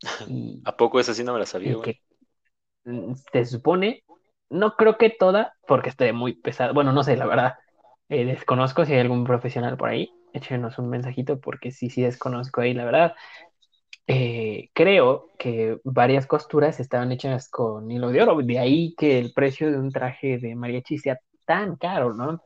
[0.28, 1.84] y, ¿A poco esa sí no me la sabía, y güey?
[1.84, 2.00] que
[3.32, 4.04] se supone,
[4.50, 6.72] no creo que toda, porque esté muy pesada.
[6.72, 7.54] Bueno, no sé, la verdad.
[8.08, 10.10] Eh, desconozco si hay algún profesional por ahí.
[10.32, 13.14] Échenos un mensajito porque sí, sí desconozco ahí, la verdad.
[14.06, 19.32] Eh, creo que varias costuras estaban hechas con hilo de oro, de ahí que el
[19.32, 22.40] precio de un traje de mariachi sea tan caro, ¿no?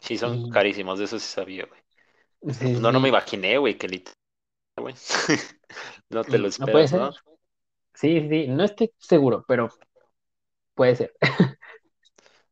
[0.00, 1.80] Sí, son Y carísimos, de eso sí sabía, güey.
[2.42, 4.04] No, sí, no, me imaginé, güey, que.
[6.10, 7.00] No te lo sí, no puede esperas, ser.
[7.00, 7.12] ¿no?
[7.94, 9.68] Sí, sí, no estoy seguro, pero
[10.74, 11.14] puede ser.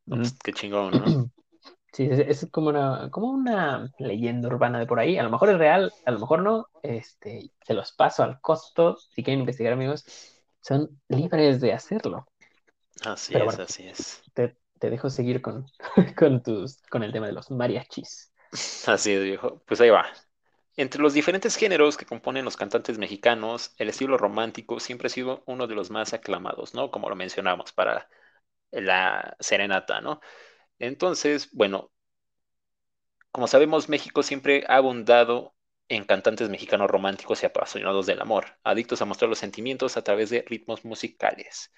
[0.06, 1.20] No, Mm, pues qué chingón, ¿no?
[1.94, 5.18] Sí, es, es como una, como una leyenda urbana de por ahí.
[5.18, 6.68] A lo mejor es real, a lo mejor no.
[6.82, 8.96] Este, se los paso al costo.
[9.12, 10.04] Si quieren investigar, amigos,
[10.62, 12.26] son libres de hacerlo.
[13.04, 14.24] Así Pero es, bueno, así es.
[14.34, 15.66] te, te dejo seguir con,
[16.18, 18.32] con tus, con el tema de los mariachis.
[18.86, 19.62] Así es, viejo.
[19.66, 20.06] Pues ahí va.
[20.76, 25.42] Entre los diferentes géneros que componen los cantantes mexicanos, el estilo romántico siempre ha sido
[25.46, 26.90] uno de los más aclamados, ¿no?
[26.90, 28.08] Como lo mencionamos para
[28.72, 30.20] la serenata, ¿no?
[30.80, 31.92] Entonces, bueno,
[33.30, 35.54] como sabemos, México siempre ha abundado
[35.88, 40.30] en cantantes mexicanos románticos y apasionados del amor, adictos a mostrar los sentimientos a través
[40.30, 41.72] de ritmos musicales.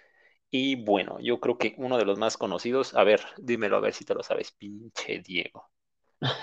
[0.51, 3.95] Y bueno, yo creo que uno de los más conocidos, a ver, dímelo a ver
[3.95, 5.71] si te lo sabes, pinche Diego.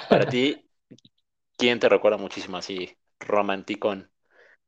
[0.08, 0.70] Para ti,
[1.62, 4.10] ¿quién te recuerda muchísimo así, romanticón,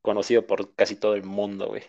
[0.03, 1.81] conocido por casi todo el mundo, güey?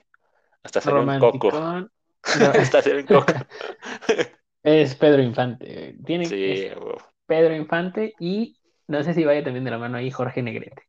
[0.62, 1.51] Hasta salió en Coco.
[2.25, 3.27] Hasta salió en Coco.
[4.62, 5.95] es Pedro Infante.
[6.07, 6.71] Tiene, Sí.
[7.27, 8.57] Pedro Infante y
[8.88, 10.85] no sé si vaya también de la mano ahí Jorge Negrete.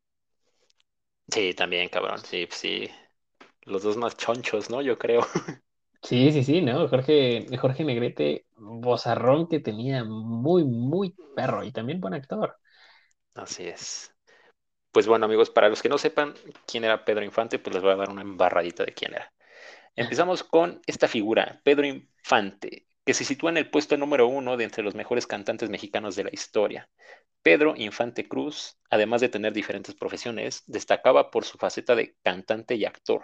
[1.28, 2.20] Sí, también, cabrón.
[2.20, 2.90] Sí, sí.
[3.64, 4.82] Los dos más chonchos, ¿no?
[4.82, 5.22] Yo creo.
[6.04, 6.88] Sí, sí, sí, ¿no?
[6.88, 12.56] Jorge, Jorge Negrete, vozarrón que tenía muy, muy perro y también buen actor.
[13.36, 14.12] Así es.
[14.92, 16.36] Pues bueno, amigos, para los que no sepan
[16.68, 19.34] quién era Pedro Infante, pues les voy a dar una embarradita de quién era.
[19.96, 24.66] Empezamos con esta figura, Pedro Infante, que se sitúa en el puesto número uno de
[24.66, 26.90] entre los mejores cantantes mexicanos de la historia.
[27.44, 32.86] Pedro Infante Cruz, además de tener diferentes profesiones, destacaba por su faceta de cantante y
[32.86, 33.24] actor.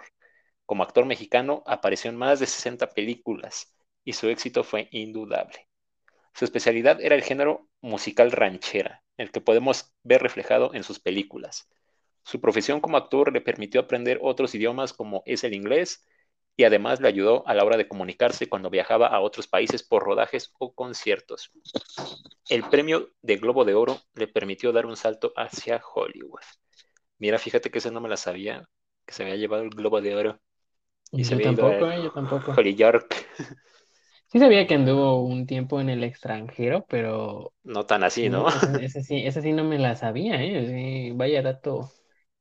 [0.66, 5.68] Como actor mexicano apareció en más de 60 películas y su éxito fue indudable.
[6.34, 11.68] Su especialidad era el género musical ranchera, el que podemos ver reflejado en sus películas.
[12.24, 16.06] Su profesión como actor le permitió aprender otros idiomas como es el inglés
[16.56, 20.04] y además le ayudó a la hora de comunicarse cuando viajaba a otros países por
[20.04, 21.50] rodajes o conciertos.
[22.48, 26.40] El premio de Globo de Oro le permitió dar un salto hacia Hollywood.
[27.18, 28.68] Mira, fíjate que ese no me la sabía,
[29.06, 30.40] que se había llevado el Globo de Oro.
[31.12, 32.52] Y se yo tampoco, eh, yo tampoco.
[32.52, 33.26] Holly York.
[34.32, 37.52] Sí sabía que anduvo un tiempo en el extranjero, pero...
[37.64, 38.46] No tan así, ¿no?
[38.80, 41.12] Ese, sí, ese sí no me la sabía, ¿eh?
[41.14, 41.90] vaya dato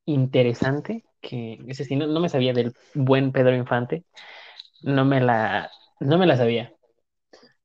[0.06, 4.06] interesante, que ese sí no, no, me sabía del buen Pedro Infante.
[4.84, 6.74] No me la, no me la sabía.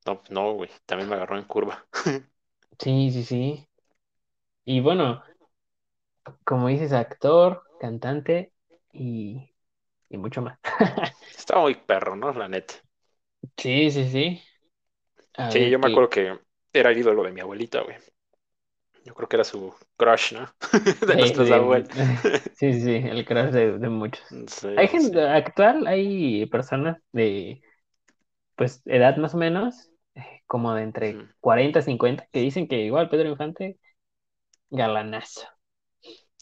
[0.07, 1.87] No, no, güey, también me agarró en curva.
[2.79, 3.69] sí, sí, sí.
[4.65, 5.23] Y bueno,
[6.45, 8.53] como dices, actor, cantante
[8.93, 9.51] y,
[10.09, 10.59] y mucho más.
[11.37, 12.33] Estaba muy perro, ¿no?
[12.33, 12.75] La neta.
[13.56, 14.42] Sí, sí, sí.
[15.48, 16.38] sí, yo me acuerdo que
[16.72, 17.96] era el ídolo de mi abuelita, güey.
[19.04, 20.52] Yo creo que era su crush, ¿no?
[21.06, 21.88] de sí, nuestros abuelos.
[22.54, 24.24] Sí, sí, sí, el crush de, de muchos.
[24.74, 27.62] hay gente actual, hay personas de,
[28.56, 32.82] pues, edad más o menos, eh, como de entre 40 y 50, que dicen que
[32.82, 33.78] igual Pedro Infante,
[34.70, 35.48] galanazo.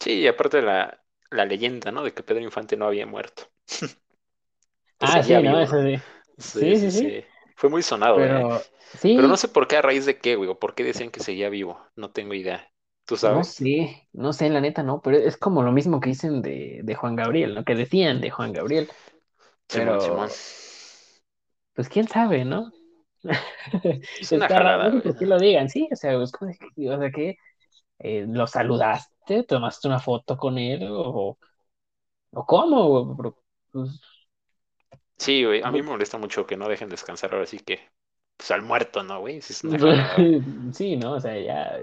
[0.01, 2.03] Sí, y aparte la, la leyenda, ¿no?
[2.03, 3.45] De que Pedro Infante no había muerto.
[5.01, 5.97] ah, sí, no, eso sí.
[6.39, 7.25] Sí, sí, sí,
[7.57, 8.63] Fue muy sonado, pero, ¿eh?
[9.15, 11.21] Pero no sé por qué, a raíz de qué, güey, o por qué decían que
[11.21, 11.81] seguía vivo.
[11.97, 12.71] No tengo idea.
[13.07, 13.35] ¿Tú sabes?
[13.35, 16.81] No sé, no sé, la neta no, pero es como lo mismo que dicen de,
[16.85, 18.91] de Juan Gabriel, lo que decían de Juan Gabriel.
[19.71, 20.29] Pero,
[21.75, 22.73] pues quién sabe, ¿no?
[24.19, 27.37] Es una jalada, no por qué lo digan, sí, o sea, o sea que
[28.01, 31.39] eh, lo saludaste, tomaste una foto con él, o,
[32.33, 33.17] o cómo,
[33.73, 34.01] pues,
[35.19, 37.81] Sí, güey, a mí me molesta mucho que no dejen descansar ahora sí que,
[38.37, 39.41] pues al muerto, ¿no, güey?
[40.73, 41.13] sí, ¿no?
[41.13, 41.79] O sea, ya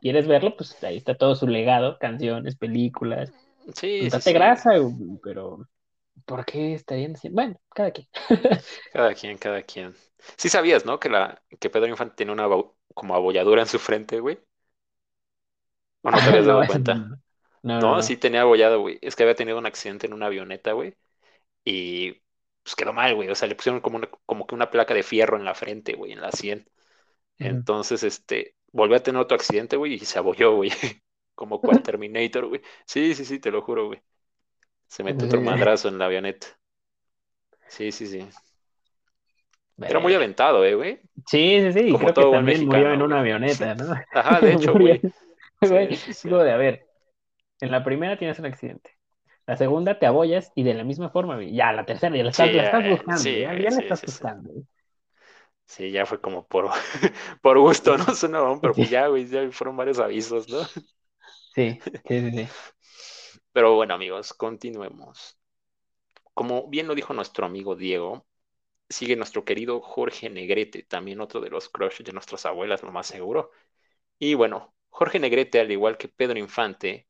[0.00, 3.32] quieres verlo, pues ahí está todo su legado, canciones, películas.
[3.74, 4.70] Sí, sí, grasa,
[5.22, 5.66] pero
[6.24, 7.34] ¿por qué estarían diciendo?
[7.42, 8.06] Bueno, cada quien.
[8.92, 9.94] cada quien, cada quien.
[10.36, 11.00] Sí sabías, ¿no?
[11.00, 12.46] Que la que Pedro Infante tiene una
[12.94, 14.38] como abolladura en su frente, güey.
[16.02, 16.94] ¿O no te habías dado cuenta?
[17.62, 18.98] No, no, sí tenía abollado, güey.
[19.02, 20.94] Es que había tenido un accidente en una avioneta, güey.
[21.64, 22.22] Y
[22.66, 23.28] pues quedó mal, güey.
[23.28, 26.10] O sea, le pusieron como, como que una placa de fierro en la frente, güey,
[26.10, 26.68] en la 100.
[27.38, 30.72] Entonces, este, volvió a tener otro accidente, güey, y se abolló, güey.
[31.36, 32.60] como cual Terminator, güey.
[32.84, 34.02] Sí, sí, sí, te lo juro, güey.
[34.88, 36.48] Se metió otro madrazo en la avioneta.
[37.68, 38.26] Sí, sí, sí.
[39.78, 41.00] Era muy aventado, ¿eh, güey?
[41.24, 41.92] Sí, sí, sí.
[41.92, 43.94] Como todo que también murió en una avioneta, ¿no?
[44.12, 45.00] Ajá, de hecho, güey.
[45.62, 46.84] Sí, de, a ver,
[47.60, 48.95] en la primera tienes un accidente.
[49.46, 52.50] La segunda te abollas y de la misma forma, ya la tercera ya la estás,
[52.88, 54.50] buscando, ya, la estás buscando.
[55.66, 56.70] Sí, ya fue como por,
[57.42, 58.14] por gusto, ¿no?
[58.14, 60.64] Suena, pero pues ya, güey, ya fueron varios avisos, ¿no?
[61.54, 62.48] Sí, sí, sí,
[63.52, 65.38] Pero bueno, amigos, continuemos.
[66.34, 68.26] Como bien lo dijo nuestro amigo Diego,
[68.88, 73.06] sigue nuestro querido Jorge Negrete, también otro de los crushes de nuestras abuelas, lo más
[73.06, 73.50] seguro.
[74.18, 77.05] Y bueno, Jorge Negrete, al igual que Pedro Infante,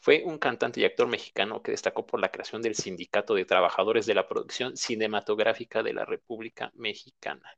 [0.00, 4.06] fue un cantante y actor mexicano que destacó por la creación del Sindicato de Trabajadores
[4.06, 7.56] de la Producción Cinematográfica de la República Mexicana.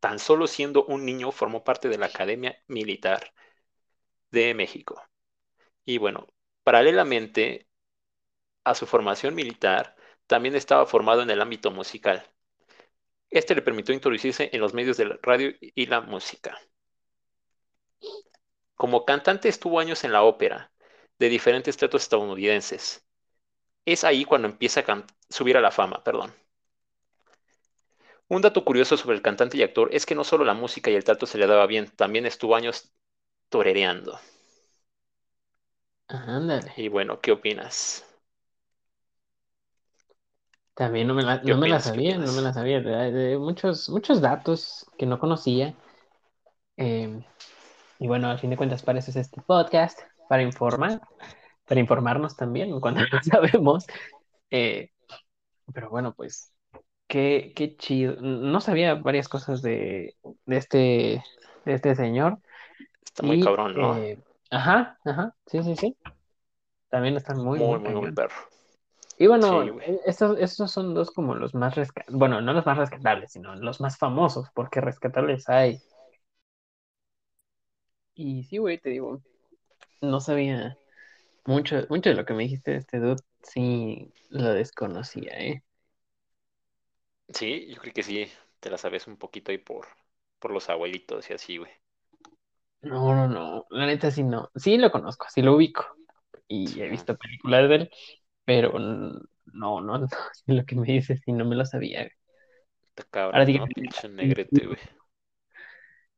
[0.00, 3.32] Tan solo siendo un niño formó parte de la Academia Militar
[4.30, 5.02] de México.
[5.84, 6.26] Y bueno,
[6.62, 7.68] paralelamente
[8.64, 12.26] a su formación militar, también estaba formado en el ámbito musical.
[13.30, 16.58] Este le permitió introducirse en los medios de la radio y la música.
[18.74, 20.72] Como cantante estuvo años en la ópera,
[21.18, 23.04] de diferentes teatros estadounidenses.
[23.84, 26.32] Es ahí cuando empieza a subir a la fama, perdón.
[28.28, 30.94] Un dato curioso sobre el cantante y actor es que no solo la música y
[30.94, 32.92] el teatro se le daba bien, también estuvo años
[33.50, 34.18] torereando.
[36.08, 36.72] Ándale.
[36.76, 38.04] Y bueno, ¿qué opinas?
[40.74, 42.80] También no me la, no me la sabía, no me la sabía.
[42.80, 45.74] De, muchos, muchos datos que no conocía.
[46.76, 47.22] Eh,
[48.00, 51.00] y bueno, al fin de cuentas, para eso es este podcast para informar.
[51.66, 53.86] para informarnos también cuando no sabemos.
[54.50, 54.90] Eh,
[55.72, 56.52] pero bueno, pues
[57.08, 58.16] qué, qué chido.
[58.20, 60.78] No sabía varias cosas de, de este,
[61.64, 62.38] de este señor.
[63.04, 63.94] Está muy Y, cabrón, ¿no?
[63.96, 64.18] eh,
[64.50, 65.96] ajá, ajá, sí, sí, sí.
[66.90, 68.34] También están muy, Muy, muy muy, perro.
[69.18, 72.66] Y bueno, Sí, eh, estos, estos son dos como los más rescatables, bueno, no los
[72.66, 75.78] más rescatables, sino los más famosos, porque rescatables hay.
[78.14, 79.20] Y sí, güey, te digo,
[80.00, 80.76] no sabía
[81.46, 85.64] mucho, mucho de lo que me dijiste de este dude, sí lo desconocía, ¿eh?
[87.34, 88.26] Sí, yo creo que sí,
[88.60, 89.86] te la sabes un poquito ahí por,
[90.38, 91.70] por los abuelitos y así, güey.
[92.82, 95.86] No, no, no, la neta sí no, sí lo conozco, sí lo ubico,
[96.48, 97.90] y he visto películas de él,
[98.44, 99.20] pero no,
[99.80, 100.08] no, no,
[100.46, 102.00] lo que me dices sí no me lo sabía.
[102.00, 102.10] güey.
[102.88, 104.78] Está Ahora cabrón, que Pinche negrete, güey.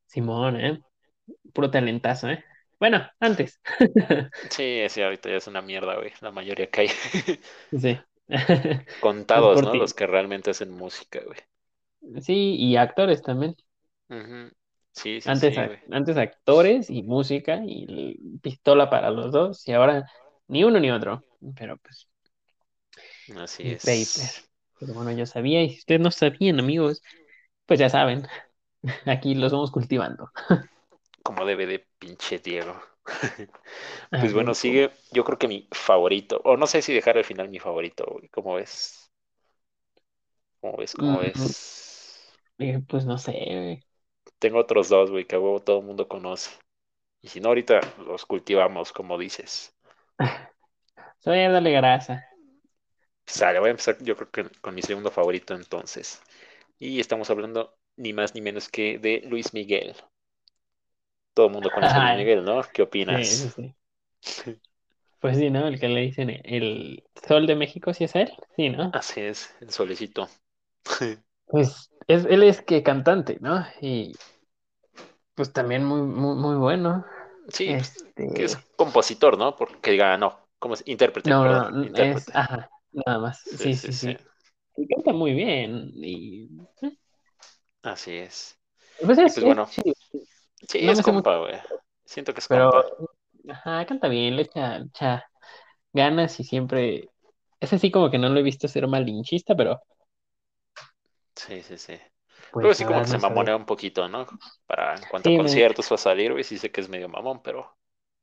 [0.06, 0.80] Simón, ¿eh?
[1.54, 2.44] Puro talentazo, ¿eh?
[2.78, 3.60] Bueno, antes.
[4.50, 6.12] Sí, sí, ahorita ya es una mierda, güey.
[6.20, 6.88] La mayoría que hay.
[7.72, 7.98] Sí.
[8.98, 9.74] Contados, ¿no?
[9.74, 11.38] Los que realmente hacen música, güey.
[12.20, 13.54] Sí, y actores también.
[14.92, 20.06] Sí, sí, Antes, sí, antes actores y música y pistola para los dos y ahora
[20.48, 21.24] ni uno ni otro.
[21.56, 22.08] Pero pues,
[23.36, 24.06] Así el paper.
[24.06, 24.50] es.
[24.78, 27.02] Pero bueno, yo sabía y si ustedes no sabían, amigos,
[27.66, 28.26] pues ya saben,
[29.06, 30.30] aquí los vamos cultivando.
[31.22, 32.80] Como debe de pinche Diego.
[34.18, 36.40] Pues bueno, sigue, yo creo que mi favorito.
[36.44, 38.28] O no sé si dejar al final mi favorito, güey.
[38.30, 39.12] ¿Cómo ves?
[40.60, 40.94] ¿Cómo ves?
[40.94, 42.22] ¿Cómo ves?
[42.58, 43.86] eh, pues no sé, güey.
[44.38, 46.50] Tengo otros dos, güey, que a huevo todo el mundo conoce.
[47.22, 49.74] Y si no, ahorita los cultivamos, como dices.
[51.18, 52.24] Soy darle grasa.
[53.26, 56.20] Sale, voy a empezar yo creo que con mi segundo favorito entonces.
[56.78, 59.96] Y estamos hablando ni más ni menos que de Luis Miguel.
[61.36, 62.62] Todo el mundo conoce a Luis Miguel, ¿no?
[62.74, 63.52] ¿Qué sí, opinas?
[63.54, 63.74] sí.
[65.20, 65.66] Pues sí, ¿no?
[65.66, 68.32] El que le dicen el Sol de México, ¿sí es él?
[68.56, 68.92] Sí, ¿no?
[68.92, 70.28] Así es, el solecito.
[71.46, 73.64] Pues es, él es que cantante, ¿no?
[73.80, 74.12] Y
[75.34, 77.04] pues también muy, muy, muy bueno.
[77.48, 77.76] Sí,
[78.18, 79.56] pues que es Este, compositor, ¿no?
[79.56, 80.82] Porque diga, no, como es?
[80.86, 83.40] Intérprete, no, perdón, no, es, ajá, nada más.
[83.40, 84.16] Sí, Sí, sí.
[84.76, 85.90] Y canta muy bien.
[85.94, 86.50] Y
[86.82, 86.96] eh,
[87.82, 88.58] Así es.
[89.04, 89.95] pues Y es, pues es bueno, chido.
[90.68, 91.54] Sí, No es compa, güey.
[92.04, 92.92] Siento que es pero compa.
[93.48, 95.24] ajá, canta bien, le echa, echa
[95.92, 97.10] ganas y siempre.
[97.60, 99.80] Es así como que no lo he visto ser malinchista, pero
[101.34, 101.98] Sí, sí, sí.
[102.60, 104.26] Pues sí la como que se mamonea un poquito, ¿no?
[104.66, 105.66] Para en cuanto a Sí, me.
[105.66, 107.76] conciertos va a salir, güey, sí sé que es medio mamón, pero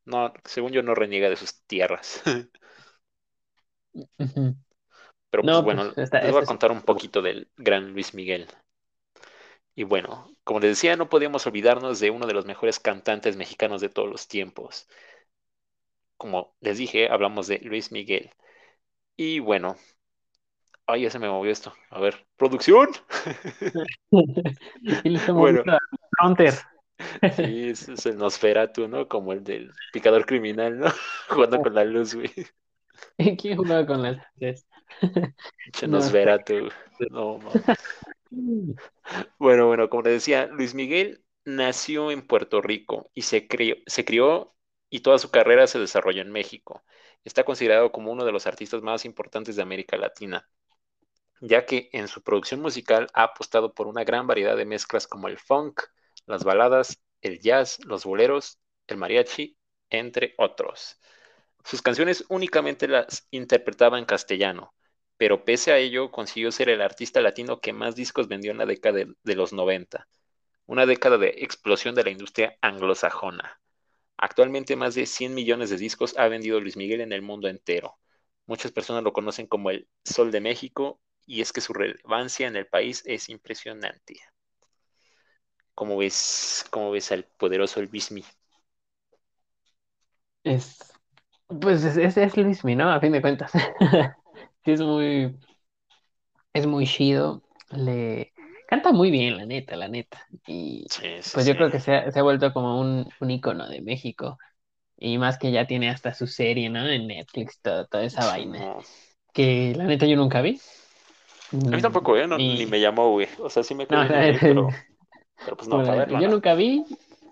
[0.05, 2.23] no, según yo no reniega de sus tierras.
[5.29, 8.13] Pero pues No, pues bueno, está, les voy a contar un poquito del gran Luis
[8.13, 8.47] Miguel.
[9.75, 13.81] Y bueno, como les decía, no podíamos olvidarnos de uno de los mejores cantantes mexicanos
[13.81, 14.87] de todos los tiempos.
[16.17, 18.31] Como les dije, hablamos de Luis Miguel.
[19.15, 19.75] Y bueno,
[20.85, 21.73] ay, ya se me movió esto.
[21.89, 22.89] A ver, producción.
[24.85, 25.63] Y Bueno,
[26.19, 26.53] Counter.
[27.35, 29.07] sí, es, el Nosferatu, ¿no?
[29.07, 30.87] Como el del picador criminal, ¿no?
[31.29, 32.31] Jugando con la luz, güey.
[33.39, 34.53] ¿Quién jugaba con las No
[35.71, 35.87] sé.
[35.87, 36.69] Nosferatu.
[37.09, 37.63] No mames.
[39.39, 44.05] Bueno, bueno, como les decía, Luis Miguel nació en Puerto Rico y se crió, se
[44.05, 44.55] crió
[44.89, 46.83] y toda su carrera se desarrolló en México.
[47.23, 50.49] Está considerado como uno de los artistas más importantes de América Latina,
[51.41, 55.27] ya que en su producción musical ha apostado por una gran variedad de mezclas como
[55.29, 55.81] el funk,
[56.25, 59.57] las baladas, el jazz, los boleros, el mariachi,
[59.89, 60.99] entre otros.
[61.65, 64.73] Sus canciones únicamente las interpretaba en castellano,
[65.23, 68.65] pero pese a ello consiguió ser el artista latino que más discos vendió en la
[68.65, 70.05] década de, los 90,
[70.65, 73.61] una década de explosión de la industria anglosajona.
[74.17, 77.97] Actualmente más de 100 millones de discos ha vendido Luis Miguel en el mundo entero.
[78.47, 82.57] Muchas personas lo conocen como el Sol de México y es que su relevancia en
[82.57, 84.19] el país es impresionante.
[85.73, 88.25] ¿Cómo ves, cómo ves al poderoso Luismi?
[90.43, 90.79] Es,
[91.47, 92.91] pues es, es, es Luismi, ¿no?
[92.91, 93.53] A fin de cuentas.
[94.65, 95.37] Sí, es muy,
[96.53, 97.43] es muy chido.
[97.69, 98.33] Le
[98.67, 100.25] canta muy bien, la neta, la neta.
[100.45, 101.57] Y Sí, sí, pues yo sí.
[101.57, 104.37] creo que se ha, se ha vuelto como un, un icono de México.
[104.97, 106.87] Y más que ya tiene hasta su serie, ¿no?
[106.87, 108.67] En Netflix, todo- toda esa vaina.
[108.67, 108.85] no.
[109.33, 110.63] Que la neta yo nunca vi.
[111.71, 112.25] A mí Mm, tampoco, ¿eh?
[112.27, 113.27] No, ni Y me llamó, güey.
[113.39, 114.69] O sea, sí me no, el güey, pero,
[115.43, 116.29] pero pues no, para bueno, verlo, yo no.
[116.29, 116.85] nunca vi,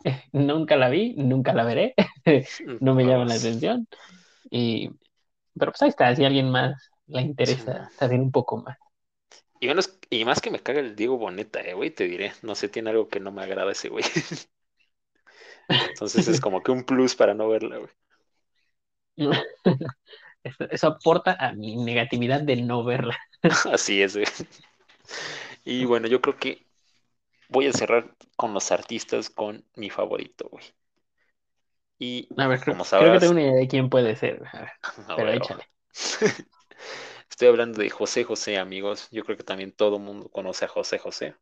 [0.34, 1.96] nunca la vi, nunca la veré.
[2.80, 3.88] No me llama la atención.
[4.52, 4.90] Y,
[5.60, 7.90] pero pues ahí está, si alguien más Sí, interesa no.
[7.92, 8.78] saber un poco más.
[9.60, 12.34] Y, menos, y más que me caga el Diego Boneta, eh, güey, te diré.
[12.42, 14.04] No sé, tiene algo que no me agrada ese güey.
[15.70, 17.92] Entonces es como que un plus para no verla, güey.
[20.44, 23.16] Eso, eso aporta a mi negatividad de no verla.
[23.72, 24.26] Así es, güey.
[25.64, 26.66] Y bueno, yo creo que
[27.50, 30.66] voy a cerrar con los artistas con mi favorito, güey.
[32.00, 32.76] Y A ver, creo,
[33.14, 34.42] que tengo una idea de quién puede ser.
[34.52, 34.72] A ver,
[35.16, 35.44] pero huevo.
[35.44, 35.64] échale.
[37.42, 39.10] Estoy hablando de José José, amigos.
[39.12, 41.36] Yo creo que también todo el mundo conoce a José José.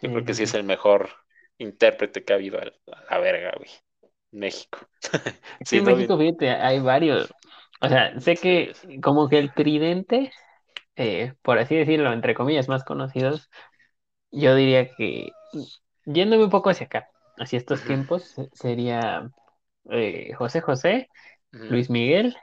[0.00, 1.10] Yo creo que sí, es el mejor
[1.58, 2.64] intérprete que ha habido a
[3.10, 3.70] la verga, güey.
[4.32, 4.80] México.
[5.64, 6.18] Sí, en México, bien.
[6.18, 7.34] fíjate, hay varios.
[7.80, 8.72] O sea, sé que
[9.02, 10.32] como que el tridente,
[10.96, 13.50] eh, por así decirlo, entre comillas, más conocidos,
[14.32, 15.36] yo diría que,
[16.06, 17.08] yéndome un poco hacia acá,
[17.38, 19.30] hacia estos tiempos, se- sería
[19.90, 21.10] eh, José José,
[21.68, 22.36] Luis Miguel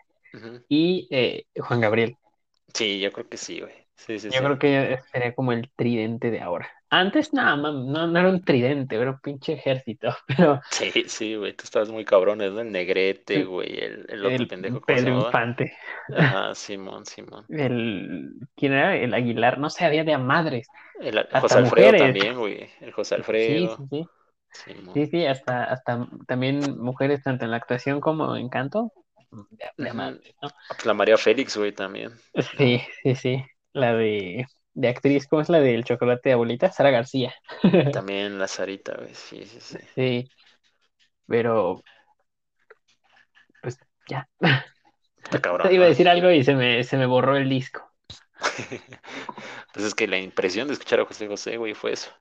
[0.67, 2.17] y eh, Juan Gabriel.
[2.75, 3.73] Sí, yo creo que sí, güey.
[3.95, 4.43] Sí, sí, Yo sí.
[4.43, 6.69] creo que sería como el tridente de ahora.
[6.89, 11.53] Antes nada, no, no era un tridente, era un pinche ejército, pero Sí, sí, güey.
[11.55, 12.59] Tú estabas muy cabrones, ¿no?
[12.61, 13.77] El Negrete, güey.
[13.79, 15.11] El, el otro el pendejo, ¿cómo se Pedro?
[15.11, 15.73] Infante,
[16.11, 17.49] Ajá, Simón, Simón.
[17.49, 18.95] el, ¿quién era?
[18.97, 20.67] El Aguilar, no sé, había de a madres,
[20.99, 21.95] El hasta José Alfredo mujeres.
[21.95, 22.69] también, güey.
[22.81, 23.77] El José Sí, Alfredo.
[23.77, 24.09] sí, sí,
[24.93, 25.07] sí, Simón.
[25.07, 28.93] sí, hasta, hasta también mujeres tanto en la actuación como en canto,
[30.69, 32.11] Ah, pues la María Félix, güey, también.
[32.57, 36.71] Sí, sí, sí, la de, de actriz, ¿cómo es la del chocolate de abuelita?
[36.71, 37.33] Sara García.
[37.91, 39.15] También la Sarita, güey.
[39.15, 39.79] Sí, sí, sí.
[39.95, 40.29] Sí,
[41.27, 41.81] pero
[43.61, 43.77] pues
[44.09, 44.27] ya.
[45.23, 47.91] Está Te cabrón, iba a decir algo y se me, se me borró el disco.
[49.73, 52.11] Pues es que la impresión de escuchar a José José, güey, fue eso.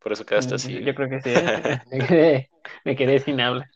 [0.00, 1.52] Por eso quedaste así, Yo creo que sí, ¿eh?
[1.90, 2.50] Me quedé,
[2.84, 3.70] me quedé sin habla.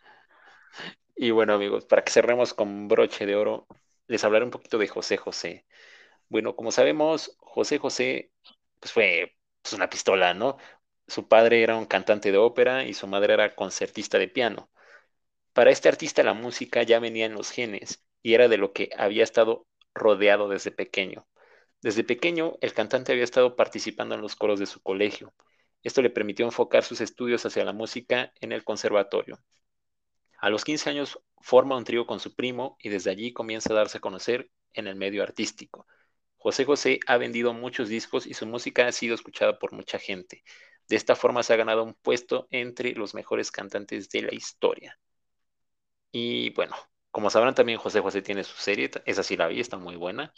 [1.20, 3.66] Y bueno, amigos, para que cerremos con broche de oro,
[4.06, 5.66] les hablaré un poquito de José José.
[6.28, 8.32] Bueno, como sabemos, José José
[8.80, 10.58] pues fue pues, una pistola, ¿no?
[11.08, 14.70] Su padre era un cantante de ópera y su madre era concertista de piano.
[15.54, 18.90] Para este artista la música ya venía en los genes y era de lo que
[18.96, 21.28] había estado rodeado desde pequeño.
[21.82, 25.34] Desde pequeño, el cantante había estado participando en los coros de su colegio.
[25.82, 29.40] Esto le permitió enfocar sus estudios hacia la música en el conservatorio.
[30.38, 33.76] A los 15 años forma un trío con su primo y desde allí comienza a
[33.76, 35.86] darse a conocer en el medio artístico.
[36.36, 40.44] José José ha vendido muchos discos y su música ha sido escuchada por mucha gente.
[40.88, 44.98] De esta forma se ha ganado un puesto entre los mejores cantantes de la historia.
[46.12, 46.76] Y bueno,
[47.10, 50.32] como sabrán también José José tiene su serie, esa sí la vi, está muy buena.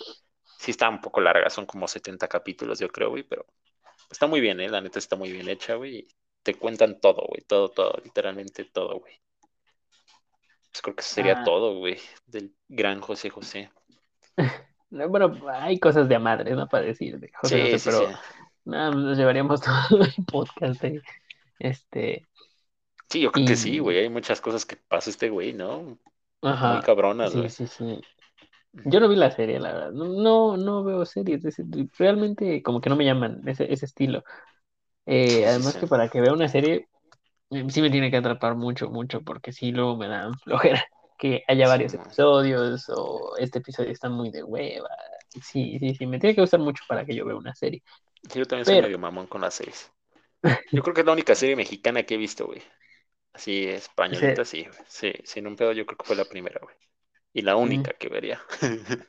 [0.58, 3.46] Sí está un poco larga, son como 70 capítulos yo creo, güey, pero
[4.10, 4.68] está muy bien, ¿eh?
[4.68, 6.08] La neta está muy bien hecha, güey.
[6.42, 9.20] Te cuentan todo, güey, todo, todo, literalmente todo, güey.
[10.72, 13.70] Pues creo que eso sería Ah, todo, güey, del gran José José.
[14.90, 16.68] no, bueno, hay cosas de madre, ¿no?
[16.68, 18.04] Para decir de José Sí, José, sí, sí.
[18.04, 18.12] pero
[18.64, 21.02] nada, nos llevaríamos todo el podcast de
[21.58, 22.28] este.
[23.10, 23.98] Sí, yo creo que sí, güey.
[23.98, 25.98] Hay muchas cosas que pasa este güey, ¿no?
[26.62, 27.50] Muy ajá, cabronas, sí, güey.
[27.50, 28.00] sí, sí.
[28.84, 29.00] Yo Ujú.
[29.00, 29.92] no vi la serie, la verdad.
[29.92, 31.42] No, no, no veo series.
[31.98, 34.24] Realmente como que no me llaman ese, ese estilo.
[35.06, 35.78] Eh, Sí, sí, además sí.
[35.78, 36.88] que para que vea una serie, eh,
[37.50, 40.84] sí me tiene que atrapar mucho, mucho, porque sí luego me da flojera
[41.18, 44.88] que haya Sí, varios episodios o este episodio está muy de hueva.
[45.42, 47.82] Sí, sí, sí, me tiene que gustar mucho para que yo vea una serie.
[48.30, 49.92] Sí, yo también soy Pero, medio mamón con las series.
[50.72, 52.62] Yo creo que es la única serie mexicana que he visto, güey.
[53.32, 54.78] Así, españolita, sí, güey.
[54.88, 56.76] Sí, sin un pedo, yo creo que fue la primera, güey.
[57.34, 58.40] Y la mm, única que vería.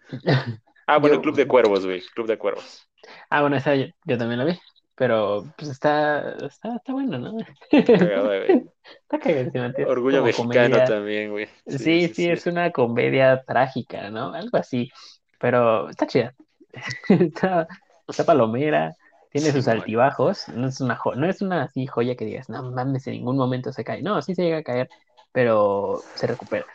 [0.87, 2.01] Ah, bueno, yo, Club de Cuervos, güey.
[2.13, 2.87] Club de Cuervos.
[3.29, 4.59] ah, bueno, esa yo, yo también la vi,
[5.01, 7.37] pero pues está, está, está bueno, ¿no?
[7.71, 8.61] Está cagada, güey.
[9.01, 10.83] Está cagadísimo, es Orgullo como mexicano comedia.
[10.83, 11.47] también, güey.
[11.67, 12.29] Sí, Sí, sí, sí, sí.
[12.29, 14.33] es una comedia trágica, ¿no?
[14.33, 14.91] Algo así,
[15.39, 16.35] pero está chida.
[17.09, 17.67] Está,
[18.09, 18.95] está palomera,
[19.31, 19.69] tiene sus Simón.
[19.69, 23.37] altibajos, no es una no es una así joya que digas, no mames, en ningún
[23.37, 24.01] momento se cae.
[24.03, 24.89] No, sí se llega a caer,
[25.33, 26.67] pero se recupera.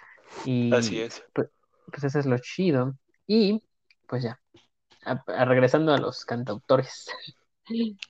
[0.71, 1.25] Así Y es.
[1.35, 1.49] pues,
[1.93, 2.95] pues eso es lo chido.
[3.27, 3.63] Y
[4.09, 4.41] pues ya,
[5.05, 7.07] a- a- regresando a los cantautores.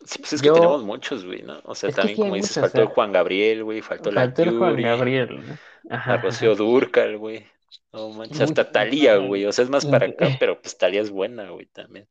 [0.06, 1.60] Sí, pues es que tenemos Yo, muchos, güey, ¿no?
[1.64, 4.10] O sea, es también sí como dices, muchos, o faltó sea, Juan Gabriel, güey, faltó
[4.12, 5.58] la faltó el Juan Yuri, Gabriel, ¿no?
[5.88, 6.56] Ajá, la Rocío ajá.
[6.56, 7.46] Dúrcal, güey.
[7.92, 9.46] No manches, hasta Talía, güey.
[9.46, 12.08] O sea, es más para acá, pero pues Talía es buena, güey, también.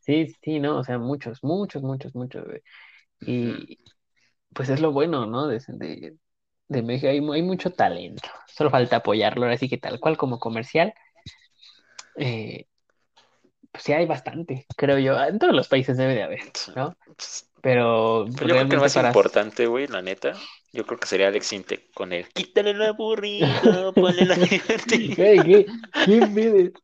[0.00, 2.62] Sí, sí, no, o sea, muchos, muchos, muchos, muchos, güey.
[3.20, 3.80] Y
[4.54, 5.48] pues es lo bueno, ¿no?
[5.48, 6.16] De, de,
[6.68, 8.28] de México hay, mu- hay mucho talento.
[8.48, 10.94] Solo falta apoyarlo, ahora sí que tal cual como comercial,
[12.16, 12.66] eh,
[13.72, 15.22] pues sí hay bastante, creo yo.
[15.22, 16.96] En todos los países debe de haber, Sí, ¿no?
[17.06, 19.08] pues, Pero Pero yo creo que el más para...
[19.08, 20.32] importante, güey, la neta,
[20.72, 25.14] yo creo que sería Alex Intec con el quítale el aburrido, ponle la divertida.
[25.16, 25.66] Güey, ¿qué,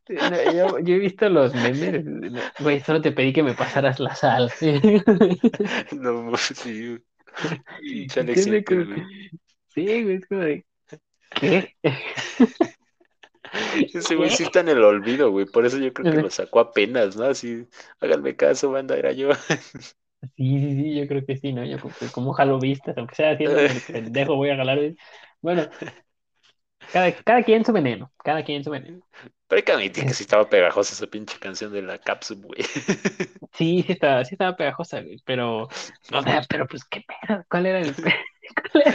[0.05, 0.14] qué?
[0.30, 4.01] No, yo, yo he visto los memes, no, güey, solo te pedí que me pasaras
[4.01, 4.53] la sal.
[5.93, 7.03] No, sí, güey.
[7.80, 9.03] Pinche ¿Qué Alex Intec, güey.
[9.74, 10.66] Sí, güey, es como de,
[11.30, 11.76] ¿qué?
[13.93, 15.47] Ese güey sí está en el olvido, güey.
[15.47, 17.25] Por eso yo creo que lo sacó apenas, ¿no?
[17.25, 17.67] Así,
[18.01, 19.31] háganme caso, banda, era yo.
[20.37, 21.65] Sí, sí, sí, yo creo que sí, ¿no?
[21.65, 21.77] Yo
[22.13, 24.79] como, jalo vistas, aunque sea haciendo el pendejo, voy a jalar.
[25.43, 25.69] Bueno,
[26.93, 29.03] cada, cada quien su veneno, cada quien su veneno.
[29.47, 32.63] Pero hay que admitir que sí estaba pegajosa esa pinche canción de la Capsule, güey.
[33.53, 35.69] Sí, sí estaba, sí estaba pegajosa, güey, pero, o
[36.23, 37.95] sea, pero pues qué pedo, ¿cuál era el,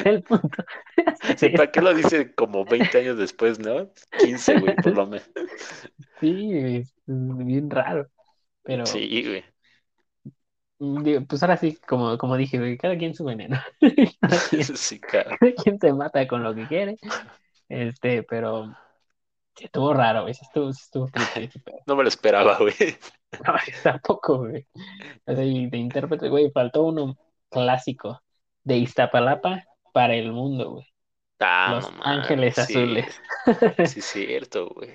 [0.05, 0.63] el punto?
[1.37, 3.91] Sí, ¿Para qué lo dice como 20 años después, no?
[4.19, 5.29] 15, güey, por lo menos.
[6.19, 8.07] Sí, es bien raro,
[8.63, 8.85] pero...
[8.85, 9.43] Sí, güey.
[11.27, 13.59] Pues ahora sí, como, como dije, güey, cada quien su veneno.
[14.21, 16.97] cada, quien, sí, cada quien se mata con lo que quiere.
[17.67, 18.73] Este, pero
[19.59, 20.31] estuvo raro, güey.
[20.31, 21.61] Estuvo, estuvo triste.
[21.85, 22.73] No me lo esperaba, güey.
[23.45, 24.65] No, tampoco, güey.
[25.25, 27.15] O sea, de intérprete, güey, faltó uno
[27.49, 28.19] clásico
[28.69, 30.85] de Iztapalapa para el mundo, güey.
[31.39, 33.21] Ah, Los Ángeles Azules.
[33.87, 34.91] Sí, cierto, güey.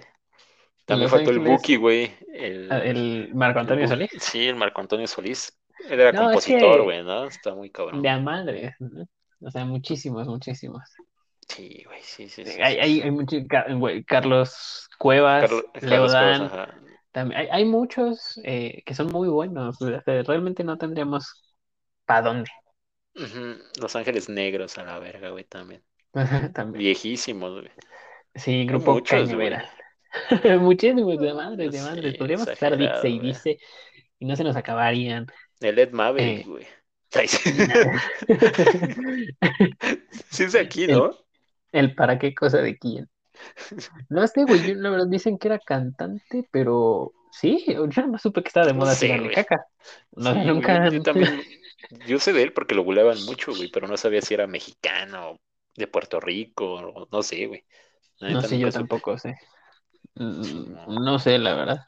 [0.84, 2.14] También faltó el Buki, güey.
[2.32, 4.10] El, ah, el, Marco Antonio Solís.
[4.18, 5.58] Sí, el Marco Antonio Solís.
[5.88, 7.24] Él era compositor, güey, ¿no?
[7.24, 8.02] Está muy cabrón.
[8.02, 8.76] De a madre.
[9.40, 10.82] O sea, muchísimos, muchísimos.
[11.48, 12.44] Sí, güey, sí, sí.
[12.44, 13.42] sí hay, hay, hay muchos,
[13.76, 15.50] güey, Carlos Cuevas,
[15.82, 16.50] Leodán.
[17.12, 19.78] también, hay, hay muchos eh, que son muy buenos.
[20.06, 21.42] realmente no tendríamos
[22.06, 22.50] para dónde.
[23.80, 25.82] Los Ángeles Negros a la verga, güey, también.
[26.54, 26.78] también.
[26.78, 27.72] Viejísimos, güey.
[28.34, 29.70] Sí, grupo Cañavera.
[30.60, 32.12] Muchísimos de madre, de madre.
[32.14, 33.58] Podríamos estar dice y dice
[34.18, 35.26] y no se nos acabarían.
[35.60, 36.66] El Ed Maverick, eh, güey.
[40.30, 41.12] sí es aquí, ¿no?
[41.70, 43.08] El, para qué cosa de quién.
[44.08, 48.48] No sé, güey, la verdad dicen que era cantante, pero sí, yo no supe que
[48.48, 49.66] estaba de moda no caca.
[50.12, 50.88] No, nunca.
[50.88, 51.42] yo también,
[52.06, 55.38] yo sé de él porque lo buleaban mucho, güey, pero no sabía si era mexicano,
[55.74, 57.64] de Puerto Rico, no sé, güey.
[58.20, 59.36] No sé, yo tampoco sé.
[60.14, 61.86] No sé, la verdad.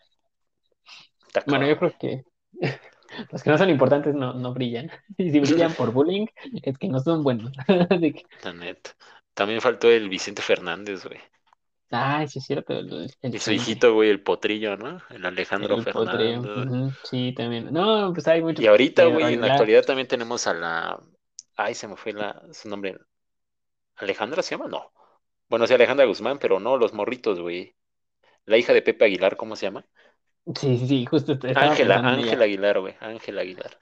[1.46, 2.24] Bueno, yo creo que
[3.30, 4.90] los que no son importantes no, no brillan.
[5.16, 6.26] Y si brillan por bullying,
[6.62, 7.52] es que no son buenos.
[8.54, 8.90] Neta.
[9.34, 11.20] También faltó el Vicente Fernández, güey.
[11.90, 12.72] Ah, sí es cierto.
[12.72, 15.00] El, y su hijito, güey, el potrillo, ¿no?
[15.10, 16.40] El Alejandro Fernández.
[17.04, 17.72] Sí, también.
[17.72, 18.64] No, pues hay muchos.
[18.64, 21.00] Y ahorita, güey, en la actualidad también tenemos a la.
[21.56, 22.42] Ay, se me fue la...
[22.52, 22.96] su nombre.
[23.96, 24.68] ¿Alejandra se llama?
[24.68, 24.92] No.
[25.48, 27.76] Bueno, sí, Alejandra Guzmán, pero no, los morritos, güey.
[28.44, 29.86] La hija de Pepe Aguilar, ¿cómo se llama?
[30.54, 31.38] Sí, sí, sí, justo.
[31.54, 32.94] Ángela, Ángela Aguilar, güey.
[33.00, 33.78] Ángela Aguilar.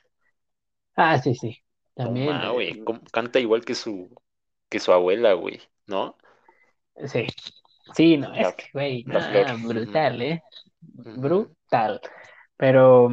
[0.94, 1.59] Ah, sí, sí.
[1.94, 2.30] También.
[2.30, 2.82] Ah, güey.
[3.12, 4.11] Canta igual que su,
[4.68, 6.16] que su abuela, güey, ¿no?
[7.07, 7.26] Sí.
[7.93, 10.43] Sí, no, es que, güey, brutal, ¿eh?
[10.80, 12.01] Brutal.
[12.57, 13.11] Pero,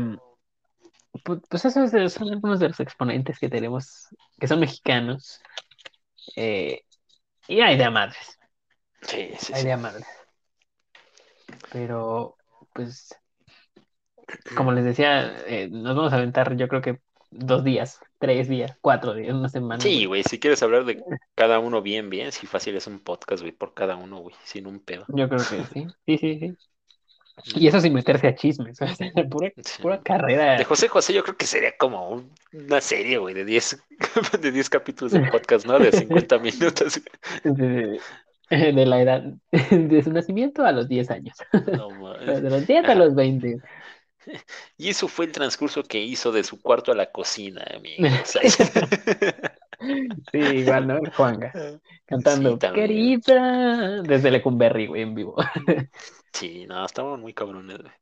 [1.23, 4.07] pues, pues esos son algunos de los exponentes que tenemos,
[4.39, 5.41] que son mexicanos.
[6.35, 6.81] Eh,
[7.47, 8.39] y hay de madres.
[9.01, 9.53] Sí, sí.
[9.53, 10.07] Hay de madres.
[11.71, 12.37] Pero,
[12.73, 13.15] pues,
[14.55, 18.77] como les decía, eh, nos vamos a aventar, yo creo que dos días, tres días,
[18.81, 19.81] cuatro días, una semana.
[19.81, 21.03] Sí, güey, si quieres hablar de
[21.33, 24.67] cada uno bien, bien, si fácil es un podcast, güey, por cada uno, güey, sin
[24.67, 25.05] un pedo.
[25.09, 26.57] Yo creo que sí, sí, sí, sí.
[27.55, 28.77] Y eso sin meterse a chismes,
[29.31, 29.51] pura,
[29.81, 30.57] pura carrera.
[30.57, 33.83] De José José yo creo que sería como una serie, güey, de 10
[34.41, 35.79] de diez capítulos de podcast, ¿no?
[35.79, 37.01] De 50 minutos.
[37.43, 37.99] De,
[38.51, 39.23] de, la edad,
[39.71, 41.37] de su nacimiento a los 10 años.
[41.75, 43.57] No, de los 10 a los 20.
[44.77, 48.37] Y eso fue el transcurso que hizo de su cuarto a la cocina, amigos.
[50.31, 50.99] sí, igual, ¿no?
[51.15, 51.51] Juanga.
[52.05, 55.35] Cantando querida desde Lecumberri, güey, en vivo.
[56.33, 57.93] sí, no, estamos muy cabrones, güey.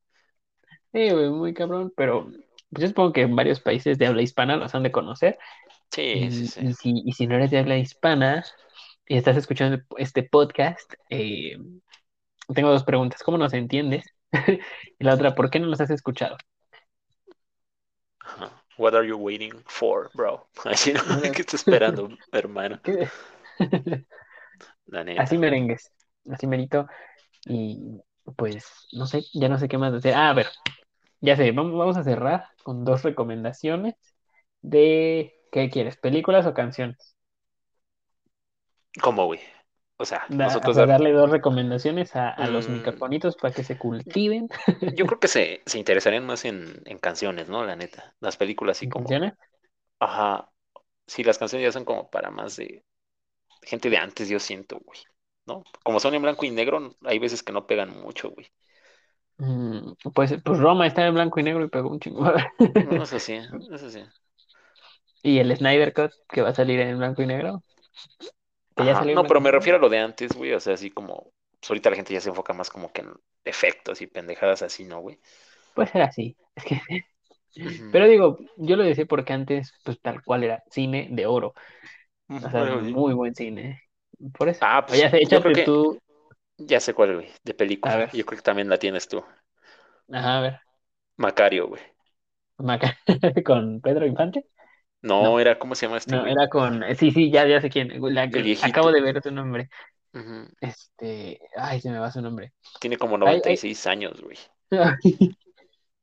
[0.91, 2.31] Sí, güey, muy cabrón, pero
[2.71, 5.37] yo supongo que en varios países de habla hispana los han de conocer.
[5.91, 7.01] Sí, sí, sí.
[7.05, 8.43] Y si, no eres de habla hispana
[9.07, 11.57] y estás escuchando este podcast, eh,
[12.53, 13.21] tengo dos preguntas.
[13.23, 14.05] ¿Cómo nos entiendes?
[14.99, 16.37] y la otra, ¿por qué no los has escuchado?
[18.77, 20.47] What are you waiting for, bro?
[20.65, 22.79] Así no, ¿qué estás esperando, hermano?
[25.17, 25.91] Así merengues,
[26.31, 26.87] así merito.
[27.45, 28.01] Y
[28.37, 30.13] pues, no sé, ya no sé qué más decir.
[30.13, 30.47] Ah, a ver,
[31.21, 33.95] ya sé, vamos, vamos a cerrar con dos recomendaciones
[34.61, 35.97] de, ¿qué quieres?
[35.97, 37.15] ¿Películas o canciones?
[39.01, 39.39] ¿Cómo, güey?
[40.01, 42.71] O sea, nosotros darle dos recomendaciones a, los mm.
[42.71, 44.47] microfonitos para que se cultiven.
[44.95, 47.65] Yo creo que se, interesarían más en, canciones, ¿no?
[47.65, 48.15] La neta.
[48.21, 49.03] Las películas así como.
[49.03, 49.33] ¿Canciones?
[49.99, 50.49] Ajá.
[51.05, 52.85] Sí, las canciones ya son como para más de
[53.63, 54.99] gente de antes, yo siento, güey.
[55.45, 55.63] ¿No?
[55.83, 58.47] Como son en blanco y negro, hay veces que no pegan mucho, güey.
[59.35, 62.23] Mm, pues, pues Roma está en blanco y negro y pegó un chingo.
[62.23, 62.33] no,
[63.03, 63.37] eso sí,
[63.69, 64.01] eso sí.
[65.23, 67.63] ¿Y el Snyder Cut que va a salir en blanco y negro?
[69.13, 71.89] No, pero me refiero a lo de antes, güey, o sea, así como pues ahorita
[71.89, 73.13] la gente ya se enfoca más como que en
[73.43, 75.19] efectos y pendejadas así, ¿no, güey?
[75.73, 76.37] Puede ser así.
[76.55, 76.81] Es que,
[77.89, 81.53] pero digo, yo lo decía porque antes, pues tal cual era cine de oro.
[82.41, 83.81] O sea, Bueno, muy buen cine.
[84.37, 84.61] Por eso.
[84.61, 85.99] Ah, pues Oye, yo creo que tú.
[86.57, 87.97] ya sé cuál, güey, de A película.
[87.97, 89.23] ver, Yo creo que también la tienes tú.
[90.11, 90.59] ajá, a ver.
[91.17, 91.81] Macario, güey.
[92.59, 92.97] Maca-
[93.45, 94.45] con Pedro Infante.
[95.01, 96.33] No, No, era, ¿cómo se llama este, no, güey?
[96.33, 96.83] era con.
[96.97, 97.89] Sí, sí, ya, ya sé quién.
[98.13, 99.69] La- El acabo de ver tu nombre.
[100.61, 101.39] Este.
[101.55, 102.53] Ay, se me va su nombre.
[102.79, 103.57] Tiene como Hay, noventa y hay...
[103.57, 104.37] seis años, güey.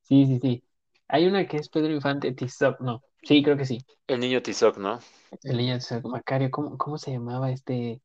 [0.03, 0.65] Sí, sí, sí.
[1.09, 2.81] Hay una que es Pedro Infante, Tizoc.
[2.81, 3.79] No, sí, creo que sí.
[4.09, 4.99] El niño Tizoc, ¿no?
[5.43, 6.51] El niño Tizoc, Macario.
[6.51, 8.03] ¿Cómo, cómo se llamaba este?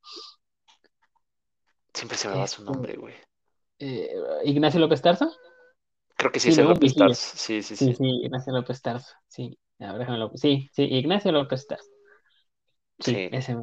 [1.94, 3.16] Siempre se me va su este nombre, güey.
[3.80, 4.10] eh,
[4.46, 5.32] Ignacio López Tarso?
[6.16, 6.94] Creo que sí Sí, es no, López.
[6.96, 7.34] Tarso.
[7.38, 7.94] Sí, sí, Sí, sí.
[7.94, 9.14] sí, Ignacio López Tarso.
[9.28, 11.90] Sí, a ver, Sí, sí, Ignacio López Tarso.
[13.00, 13.32] Sí, Sí.
[13.32, 13.58] ese.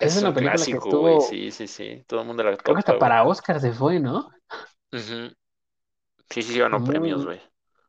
[0.00, 1.18] Es Es un una película que clásico, güey.
[1.18, 2.04] estuvo, Sí, sí, sí.
[2.06, 4.28] Todo el mundo la creo que hasta para Oscar se fue, ¿no?
[4.92, 5.34] Ujú.
[6.30, 7.40] Sí, sí, ganó premios, güey.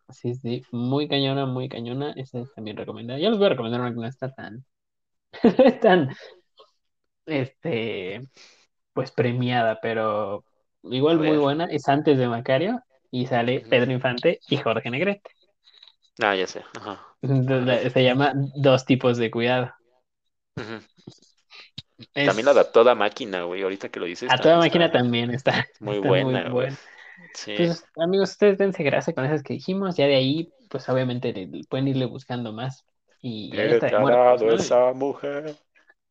[0.09, 2.11] sí, sí, muy cañona, muy cañona.
[2.15, 3.19] Esa es también recomendada.
[3.19, 4.65] Yo les voy a recomendar una que no está tan,
[5.81, 6.09] tan,
[7.25, 8.21] este,
[8.93, 10.45] pues premiada, pero
[10.83, 11.65] igual muy buena.
[11.67, 12.81] Es antes de Macario
[13.11, 13.67] y sale.
[13.69, 15.31] Pedro Infante y Jorge Negrete.
[16.21, 16.63] Ah, ya sé.
[16.79, 16.99] Ajá.
[17.21, 19.71] Se llama Dos tipos de cuidado.
[22.13, 23.63] También la Es adaptó a máquina, güey.
[23.63, 26.51] Ahorita que lo dices, a toda máquina está también está, muy está muy buena, güey.
[26.51, 26.77] buena.
[27.35, 27.53] Sí.
[27.57, 31.63] Pues amigos, ustedes dense grasa con esas que dijimos, ya de ahí, pues obviamente le-
[31.69, 32.85] pueden irle buscando más.
[33.21, 34.53] Y, y hay ¿Qué hasta te de ha muertos, dado ¿no?
[34.55, 35.55] esa mujer?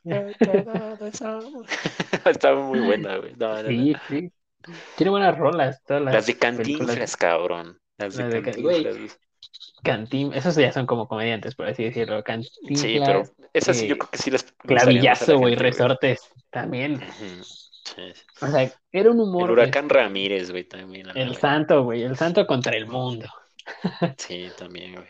[0.04, 1.78] ¿Qué te ha dado esa mujer?
[2.24, 3.34] Está muy buena, güey.
[3.36, 3.68] No, no, no.
[3.68, 4.32] Sí, sí.
[4.96, 6.96] Tiene buenas rolas, todas Las de las películas.
[6.96, 7.78] Cantinflas, cabrón.
[7.98, 8.96] Las de Las de, Cantinflas.
[8.96, 9.10] güey.
[9.82, 12.22] Cantim, esos ya son como comediantes, por así decirlo.
[12.74, 15.38] Sí, pero esas sí yo eh, creo que sí les gustarían más a la Clavillazo,
[15.38, 15.54] güey.
[15.56, 16.20] Resortes,
[16.50, 17.00] también.
[17.18, 18.12] Sí.
[18.40, 22.16] O sea, era un El humor, huracán este, Ramírez, güey, también, el santo, güey, el
[22.16, 23.26] santo contra el mundo.
[24.18, 25.08] Sí, también, güey.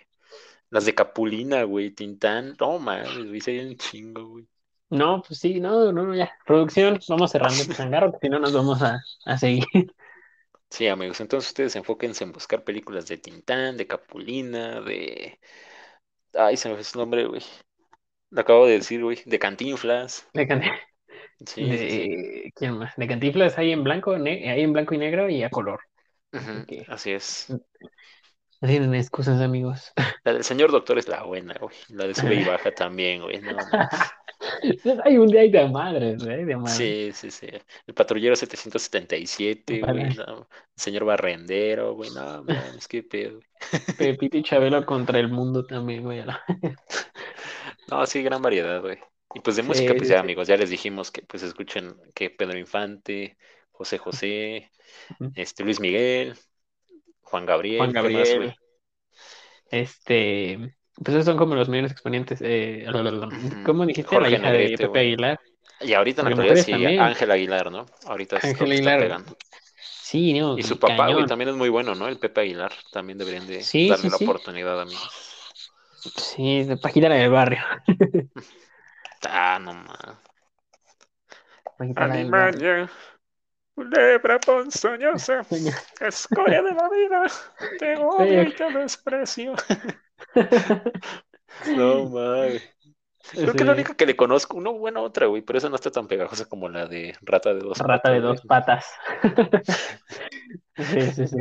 [0.69, 2.57] Las de Capulina, güey, Tintán.
[2.59, 4.47] No, mames, güey, sería un chingo, güey.
[4.91, 6.31] No, pues sí, no, no, ya.
[6.47, 9.65] Producción, vamos cerrando el changarro, que si no nos vamos a, a seguir.
[10.73, 15.39] Sí, amigos, entonces ustedes enfóquense en buscar películas de Tintán, de Capulina, de...
[16.35, 17.43] Ay, se me fue su nombre, güey.
[18.31, 19.23] Lo acabo de decir, güey.
[19.27, 20.27] De Cantinflas.
[20.35, 20.63] De, Can-
[21.47, 22.09] Sí, sí, sí.
[22.09, 22.95] de- ¿quién más?
[22.97, 25.81] De Cantinflas hay en blanco, hay en blanco y negro y a color.
[26.35, 27.55] Así Ujú, que así es.
[28.63, 29.93] No tienen excusas, amigos.
[30.25, 31.77] La del señor doctor es la buena, güey.
[31.89, 33.41] La de sube y baja también, güey.
[33.41, 33.57] No,
[35.05, 36.77] hay un día de madres, güey, de madres.
[36.77, 37.49] Sí, sí, sí.
[37.87, 40.07] El patrullero 777, güey.
[40.07, 40.15] Ojalá.
[40.15, 40.49] no.
[40.77, 42.11] El señor barrendero, güey.
[42.11, 43.41] No, mames, qué pedo.
[43.97, 46.23] Pepito y Chabelo contra el mundo también, güey.
[47.87, 48.99] No, sí, gran variedad, güey.
[49.35, 50.21] Y pues de Sí, música, pues sí, ya, sí.
[50.21, 53.39] amigos, ya les dijimos que pues escuchen que Pedro Infante,
[53.71, 54.71] José José,
[55.35, 56.37] este Luis Miguel,
[57.33, 58.37] Juan Gabriel, Juan ¿qué más, Gabriel.
[58.39, 58.57] güey?
[59.71, 62.41] Este, pues esos son como los mayores exponentes.
[62.43, 62.85] Eh.
[63.65, 64.15] ¿Cómo dijiste?
[64.21, 64.99] La Jorge hija de Pepe.
[65.01, 65.41] Aguilar.
[65.81, 67.01] Y ahorita en la actualidad sí, también.
[67.01, 67.87] Ángel Aguilar, ¿no?
[68.07, 68.99] Ahorita es Ángel Aguilar.
[69.01, 69.37] pegando.
[69.79, 72.07] Sí, no, Y su papá, güey, también es muy bueno, ¿no?
[72.07, 72.73] El Pepe Aguilar.
[72.93, 74.25] También deberían de Sí, darle sí, la sí.
[74.25, 75.11] oportunidad, amigos.
[76.17, 77.63] Sí, de Paquita la del barrio.
[79.25, 80.19] Ah, no más.
[81.79, 82.89] Paquita la del barrio.
[83.75, 85.43] Culebra ponzoñosa,
[86.01, 87.25] escoria de la vida,
[87.77, 89.55] te odio y te desprecio.
[91.75, 92.63] No mames.
[93.41, 95.77] Creo que la Sí, única que le conozco, no, bueno, otra, güey, pero esa no
[95.77, 98.29] está tan pegajosa como la de Rata de dos Rata patas, de güey.
[98.29, 98.87] dos patas.
[100.79, 101.39] Sí, sí, sí.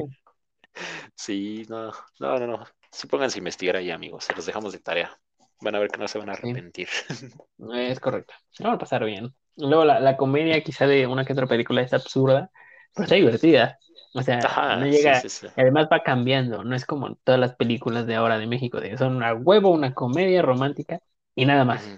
[1.16, 2.66] Sí, no, no, no, no.
[2.92, 4.26] Sí pónganse a investigar ahí, amigos.
[4.26, 5.20] Se los dejamos de tarea.
[5.62, 6.54] Van a ver que no se van a Sí.
[6.54, 6.88] arrepentir.
[7.74, 8.34] Es correcto.
[8.60, 9.36] No va a pasar bien.
[9.56, 12.50] Luego la, la comedia quizá de una que otra película es absurda,
[12.94, 13.80] pero está divertida.
[14.14, 15.48] O sea, no Ajá, llega, sí, sí.
[15.56, 19.24] además va cambiando, no es como todas las películas de ahora de México, de son
[19.24, 21.00] a huevo una comedia romántica
[21.36, 21.96] y nada más.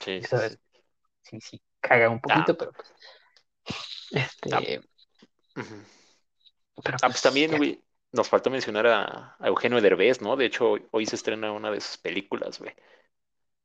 [0.00, 0.40] Sí, sí, Eso sí.
[0.42, 0.58] es,
[1.22, 2.58] sí, sí, caga un poquito, Ah.
[2.58, 2.94] pero pues,
[4.10, 4.80] este,
[6.82, 7.82] pero Ah, pues también, güey,
[8.12, 10.36] nos faltó mencionar a, a Eugenio Derbez, ¿no?
[10.36, 12.72] De hecho, hoy, hoy se estrena una de sus películas, güey.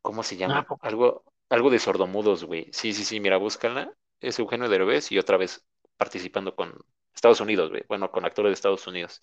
[0.01, 0.65] ¿Cómo se Ah, llama?
[0.65, 0.81] poco.
[0.81, 2.69] Algo, algo de sordomudos, güey.
[2.73, 3.93] Sí, sí, sí, mira, búscala.
[4.19, 5.65] Es Eugenio Derbez y otra vez
[5.97, 6.73] participando con
[7.15, 7.83] Estados Unidos, güey.
[7.87, 9.21] Bueno, con actores de Estados Unidos.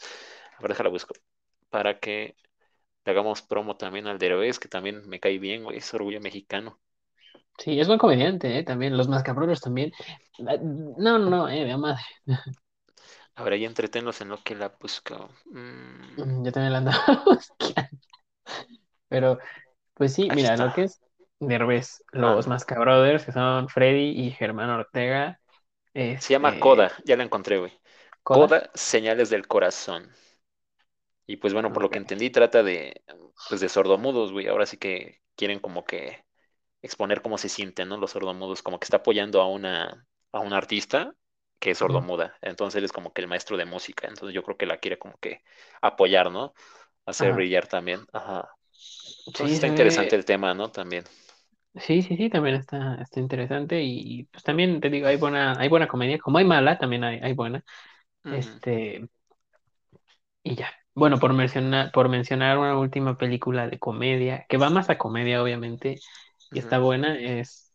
[0.59, 1.15] A ver, déjala busco.
[1.71, 2.37] Para que
[3.05, 5.79] le hagamos promo también al Derbez, que también me cae bien, güey.
[5.79, 6.81] Es orgullo mexicano.
[7.59, 8.65] Sí, es buen comediante, ¿eh?
[8.65, 9.93] También, los mascabrosos también.
[10.49, 12.03] Ah, No, no, no, eh, de madre.
[13.41, 15.31] A ver, ahí entretenlos en lo que la busco.
[15.47, 18.01] Mm, Mm, Yo también la andaba buscando.
[19.09, 19.39] Pero,
[19.95, 20.67] pues sí, Ahí mira, está.
[20.67, 21.03] lo que es
[21.41, 22.49] Derbez, los Ah.
[22.49, 25.41] Mascabrothers, que son Freddy y Germán Ortega,
[26.19, 27.73] Se llama Este, Coda, ya la encontré, güey.
[28.23, 28.49] Coda.
[28.49, 30.09] Coda, señales del corazón.
[31.27, 33.03] Y pues bueno, por lo que entendí, trata de,
[33.49, 34.49] pues de sordomudos, güey.
[34.49, 36.25] Ahora sí que quieren como que
[36.83, 37.97] exponer cómo se sienten, ¿no?
[37.99, 41.15] Los sordomudos, como que está apoyando a una, a una artista
[41.61, 42.37] que es sordomuda.
[42.43, 44.09] Entonces él es como que el maestro de música.
[44.09, 45.45] Entonces yo creo que la quiere como que
[45.83, 46.55] apoyar, ¿no?
[47.07, 47.35] Hacer Ajá.
[47.35, 48.07] brillar también.
[48.13, 48.51] Ajá.
[49.27, 50.17] Entonces Sí, está interesante ve.
[50.17, 50.71] el tema, ¿no?
[50.73, 51.05] También.
[51.77, 53.81] Sí, sí, sí, también está, está interesante.
[53.83, 56.19] Y pues también te digo, hay buena, hay buena comedia.
[56.19, 57.65] Como hay mala, también hay, hay buena.
[58.29, 59.09] Este,
[60.43, 60.71] y ya.
[60.95, 65.43] Bueno, por mencionar, por mencionar una última película de comedia, que va más a comedia,
[65.43, 66.03] obviamente,
[66.53, 67.70] y está buena, es,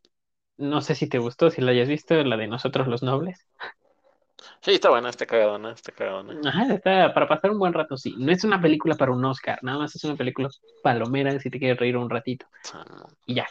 [0.58, 3.46] no sé si te gustó, si la hayas visto, la de Nosotros los Nobles.
[4.62, 6.40] Sí, está buena, está cagadona, está cagadona.
[6.50, 8.16] Ajá, está para pasar un buen rato, sí.
[8.18, 10.50] No es una película para un Oscar, nada más es una película
[10.82, 12.48] palomera si te quieres reír un ratito.
[13.26, 13.48] Y ya.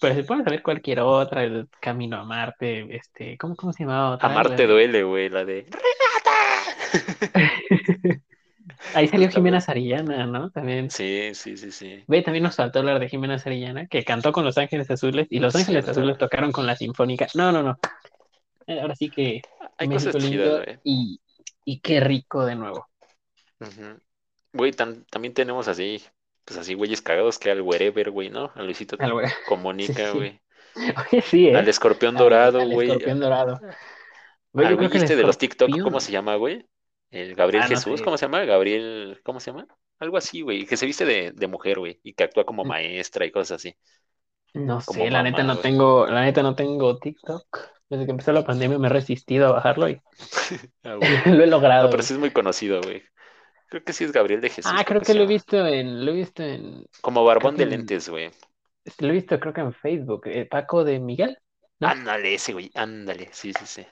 [0.00, 4.12] Pero si puedes saber cualquier otra, el Camino a Marte, este, ¿cómo, cómo se llamaba
[4.12, 4.30] otra?
[4.30, 4.66] Amarte de...
[4.66, 7.08] duele, güey, la de ¡Renata!
[8.94, 9.60] Ahí salió Jimena.
[9.60, 10.50] Sarillana, ¿no?
[10.50, 10.90] También.
[10.90, 12.04] Sí, sí, sí, sí.
[12.06, 15.40] Ve, también nos faltó hablar de Jimena Sarillana, que cantó con Los Ángeles Azules, y
[15.40, 15.88] Los Ángeles.
[15.88, 17.26] Azules tocaron con la Sinfónica.
[17.34, 17.78] No, no, no.
[18.66, 19.42] Eh, Ahora sí que
[19.78, 20.78] Hay cosas México chidas, lindo güey.
[20.84, 21.20] y,
[21.64, 22.88] y qué rico de nuevo.
[23.60, 23.98] Ujú.
[24.52, 26.02] Güey, tan- también tenemos así,
[26.44, 28.50] pues así, güeyes cagados que al Wherever, güey, ¿no?
[28.54, 30.16] A Luisito Sí, Comunica, sí.
[30.16, 30.40] güey.
[31.12, 31.70] Oye, sí, Al ¿eh?
[31.70, 32.88] Escorpión Al, Dorado, al güey.
[32.88, 33.60] escorpión dorado.
[34.52, 36.00] Ve, Al yo güey creo que el este de los TikTok, ¿cómo escorpión.
[36.00, 36.66] se llama, güey?
[37.10, 38.02] El Gabriel Ah, no Jesús, sé.
[38.02, 38.44] ¿cómo se llama?
[38.44, 39.66] Gabriel, ¿cómo se llama?
[39.98, 43.26] Algo así, güey, que se viste de, de mujer, güey, y que actúa como maestra
[43.26, 43.76] y cosas así,
[44.54, 47.46] No como sé, la neta no tengo, la neta no tengo TikTok.
[47.88, 50.00] Desde que empezó la pandemia me he resistido a bajarlo y
[50.84, 50.96] Ah,
[51.26, 51.46] lo he
[51.80, 52.04] No, logrado, pero güey.
[52.04, 53.02] sí es muy conocido, güey.
[53.68, 56.12] Creo que sí es Gabriel de Jesús, Ah, creo que lo he visto en, lo
[56.12, 58.30] he visto en, Como Barbón de en, lentes, güey.
[58.98, 60.22] lo he visto creo que en Facebook.
[60.26, 61.38] eh, Paco de Miguel,
[61.80, 61.88] ¿no?
[61.90, 63.86] Ándale, ese, güey, ándale, sí, sí, sí.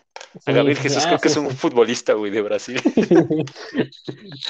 [0.44, 0.82] A Sí, Gabriel sí.
[0.82, 1.56] Jesús Ah, creo que es un sí.
[1.56, 2.80] futbolista, güey, de Brasil.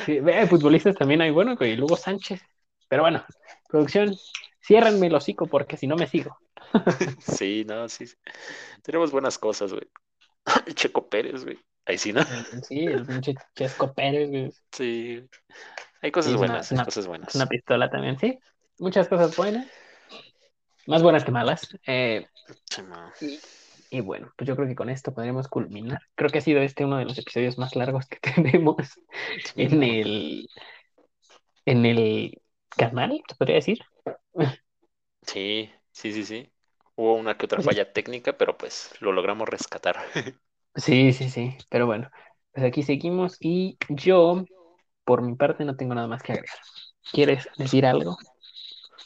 [0.04, 1.76] Sí, ve, futbolistas también hay bueno, güey.
[1.76, 2.40] Luego Sánchez.
[2.88, 3.24] Pero bueno,
[3.68, 4.14] producción,
[4.60, 6.38] ciérrenme el hocico porque si no me sigo.
[7.20, 8.06] Sí, no, sí.
[8.06, 8.16] sí.
[8.82, 9.88] Tenemos buenas cosas, güey.
[10.74, 11.58] Checo Pérez, güey.
[11.86, 12.22] Ahí sí, ¿no?
[12.62, 14.52] Sí, el pinche Chesco Pérez, güey.
[14.72, 15.28] Sí.
[16.02, 17.46] Hay cosas una, buenas, hay una, cosas es una buenas.
[17.46, 18.38] pistola también, sí.
[18.78, 19.66] Muchas cosas buenas,
[20.86, 21.68] más buenas que malas.
[21.86, 22.26] Eh,
[23.20, 23.40] y,
[23.90, 26.00] y bueno, pues yo creo que con esto podremos culminar.
[26.14, 28.76] Creo que ha sido este uno de los episodios más largos que tenemos
[29.56, 30.48] en el,
[31.64, 32.40] en el
[32.76, 33.78] canal, se podría decir.
[35.22, 36.52] Sí, sí, sí, sí.
[36.94, 39.96] Hubo una que otra falla técnica, pero pues lo logramos rescatar.
[40.74, 41.56] sí, sí, sí.
[41.68, 42.10] Pero bueno,
[42.52, 44.44] pues aquí seguimos y yo,
[45.04, 46.58] por mi parte, no tengo nada más que agregar.
[47.12, 48.16] ¿Quieres decir algo?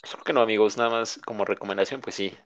[0.01, 2.37] Pues creo que no, amigos, nada más como recomendación, pues sí.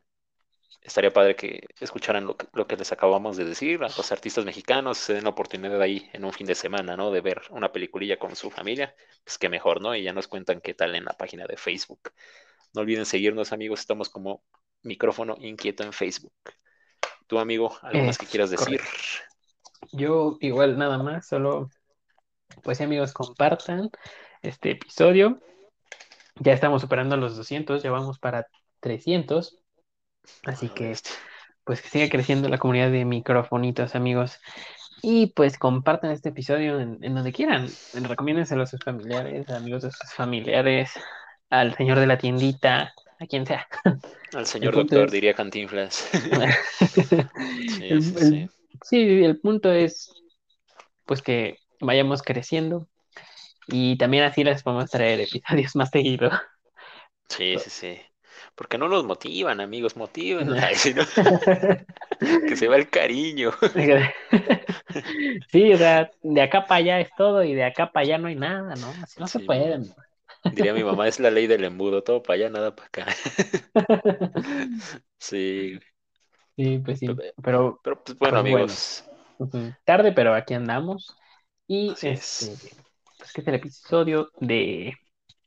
[0.81, 4.45] Estaría padre que escucharan lo que, lo que les acabamos de decir, a los artistas
[4.45, 7.09] mexicanos, se den la oportunidad ahí en un fin de semana, ¿no?
[7.09, 8.93] De ver una peliculilla con su familia,
[9.23, 9.95] pues qué mejor, ¿no?
[9.95, 12.11] Y ya nos cuentan qué tal en la página de Facebook.
[12.75, 14.43] No olviden seguirnos, amigos, estamos como
[14.83, 16.33] micrófono inquieto en Facebook.
[17.25, 18.79] Tu amigo, ¿algo más que quieras decir?
[19.91, 21.71] Yo igual nada más, solo
[22.63, 23.89] pues sí, amigos, compartan
[24.41, 25.39] este episodio.
[26.39, 28.47] Ya estamos superando los 200, ya vamos para
[28.81, 29.61] 300,
[30.45, 30.95] así que
[31.65, 34.39] pues que siga creciendo la comunidad de microfonitos, amigos.
[35.01, 37.67] Y pues compartan este episodio en, en donde quieran.
[37.93, 40.91] Recomiéndenselo a sus familiares, amigos de sus familiares,
[41.49, 43.67] al señor de la tiendita, a quien sea.
[44.33, 45.11] Al señor doctor, es...
[45.11, 46.07] diría Cantinflas.
[47.77, 48.49] Sí, el- sí, sí.
[48.49, 48.51] el-
[48.83, 50.11] sí, el punto es
[51.05, 52.87] pues que vayamos creciendo
[53.67, 56.33] y también así les podemos traer episodios más seguidos.
[57.29, 57.99] Sí, sí, sí.
[58.55, 59.95] Porque no los motivan, amigos,
[60.95, 61.03] ¿no?
[62.47, 63.51] Que se va el cariño.
[65.51, 68.27] Sí, o sea, de acá para allá es todo y de acá para allá no
[68.27, 68.99] hay nada, ¿no?
[69.03, 69.79] Así no se Sí, puede.
[69.79, 69.95] mo.
[70.49, 73.07] Diría mi mamá, es la ley del embudo, todo para allá, nada para acá.
[75.19, 75.79] Sí,
[76.57, 79.05] Sí, pues sí, pe- pero pero pues bueno, pues bueno, amigos,
[79.83, 81.15] tarde, pero aquí andamos.
[81.67, 82.84] Y así este, es.
[83.25, 84.95] Pues que es el episodio de,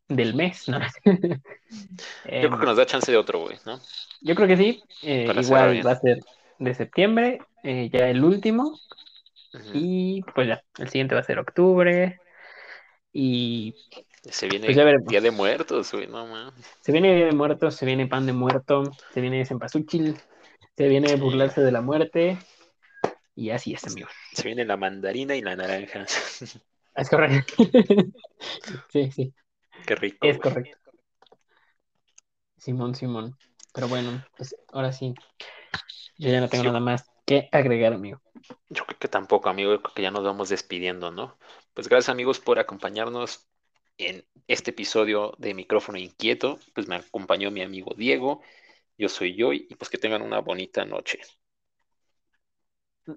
[0.08, 0.80] del mes, ¿no?
[1.04, 1.10] Yo
[2.24, 3.78] creo que Em, nos da chance de otro, güey, ¿no?
[4.20, 6.18] yo creo que sí, eh, igual va a ser
[6.58, 8.80] de septiembre, eh, ya el último,
[9.72, 12.20] y pues ya, el siguiente va a ser octubre,
[13.12, 13.74] y
[14.22, 15.06] Se pues viene ya veremos.
[15.06, 16.66] Día de Muertos, güey, no mames.
[16.80, 20.16] Se viene Día de Muertos, se viene Pan de Muerto, se viene Cempasúchil,
[20.76, 21.14] se viene.
[21.16, 22.38] Burlarse de la Muerte,
[23.36, 24.10] y así es, amigos.
[24.32, 26.06] Se viene la mandarina y la naranja.
[26.98, 27.54] Es correcto.
[28.92, 29.34] Sí, sí,
[29.86, 30.40] Qué rico, es güey.
[30.40, 30.78] correcto.
[32.56, 33.36] Simón, Simón.
[33.74, 35.14] Pero bueno, pues ahora sí,
[36.18, 38.20] yo ya no tengo Sí, nada más que agregar, amigo.
[38.70, 41.38] Yo creo que tampoco, amigo, yo creo que ya nos vamos despidiendo, ¿no?
[41.74, 43.46] Pues gracias, amigos, por acompañarnos
[43.98, 46.58] en este episodio de Micrófono Inquieto.
[46.74, 48.42] Pues me acompañó mi amigo Diego,
[48.96, 51.20] yo soy Joy, y pues que tengan una bonita noche.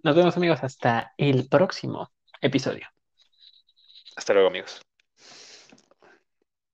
[0.04, 2.12] Nos vemos amigos hasta el próximo
[2.42, 2.88] episodio.
[4.22, 4.80] Hasta luego, amigos.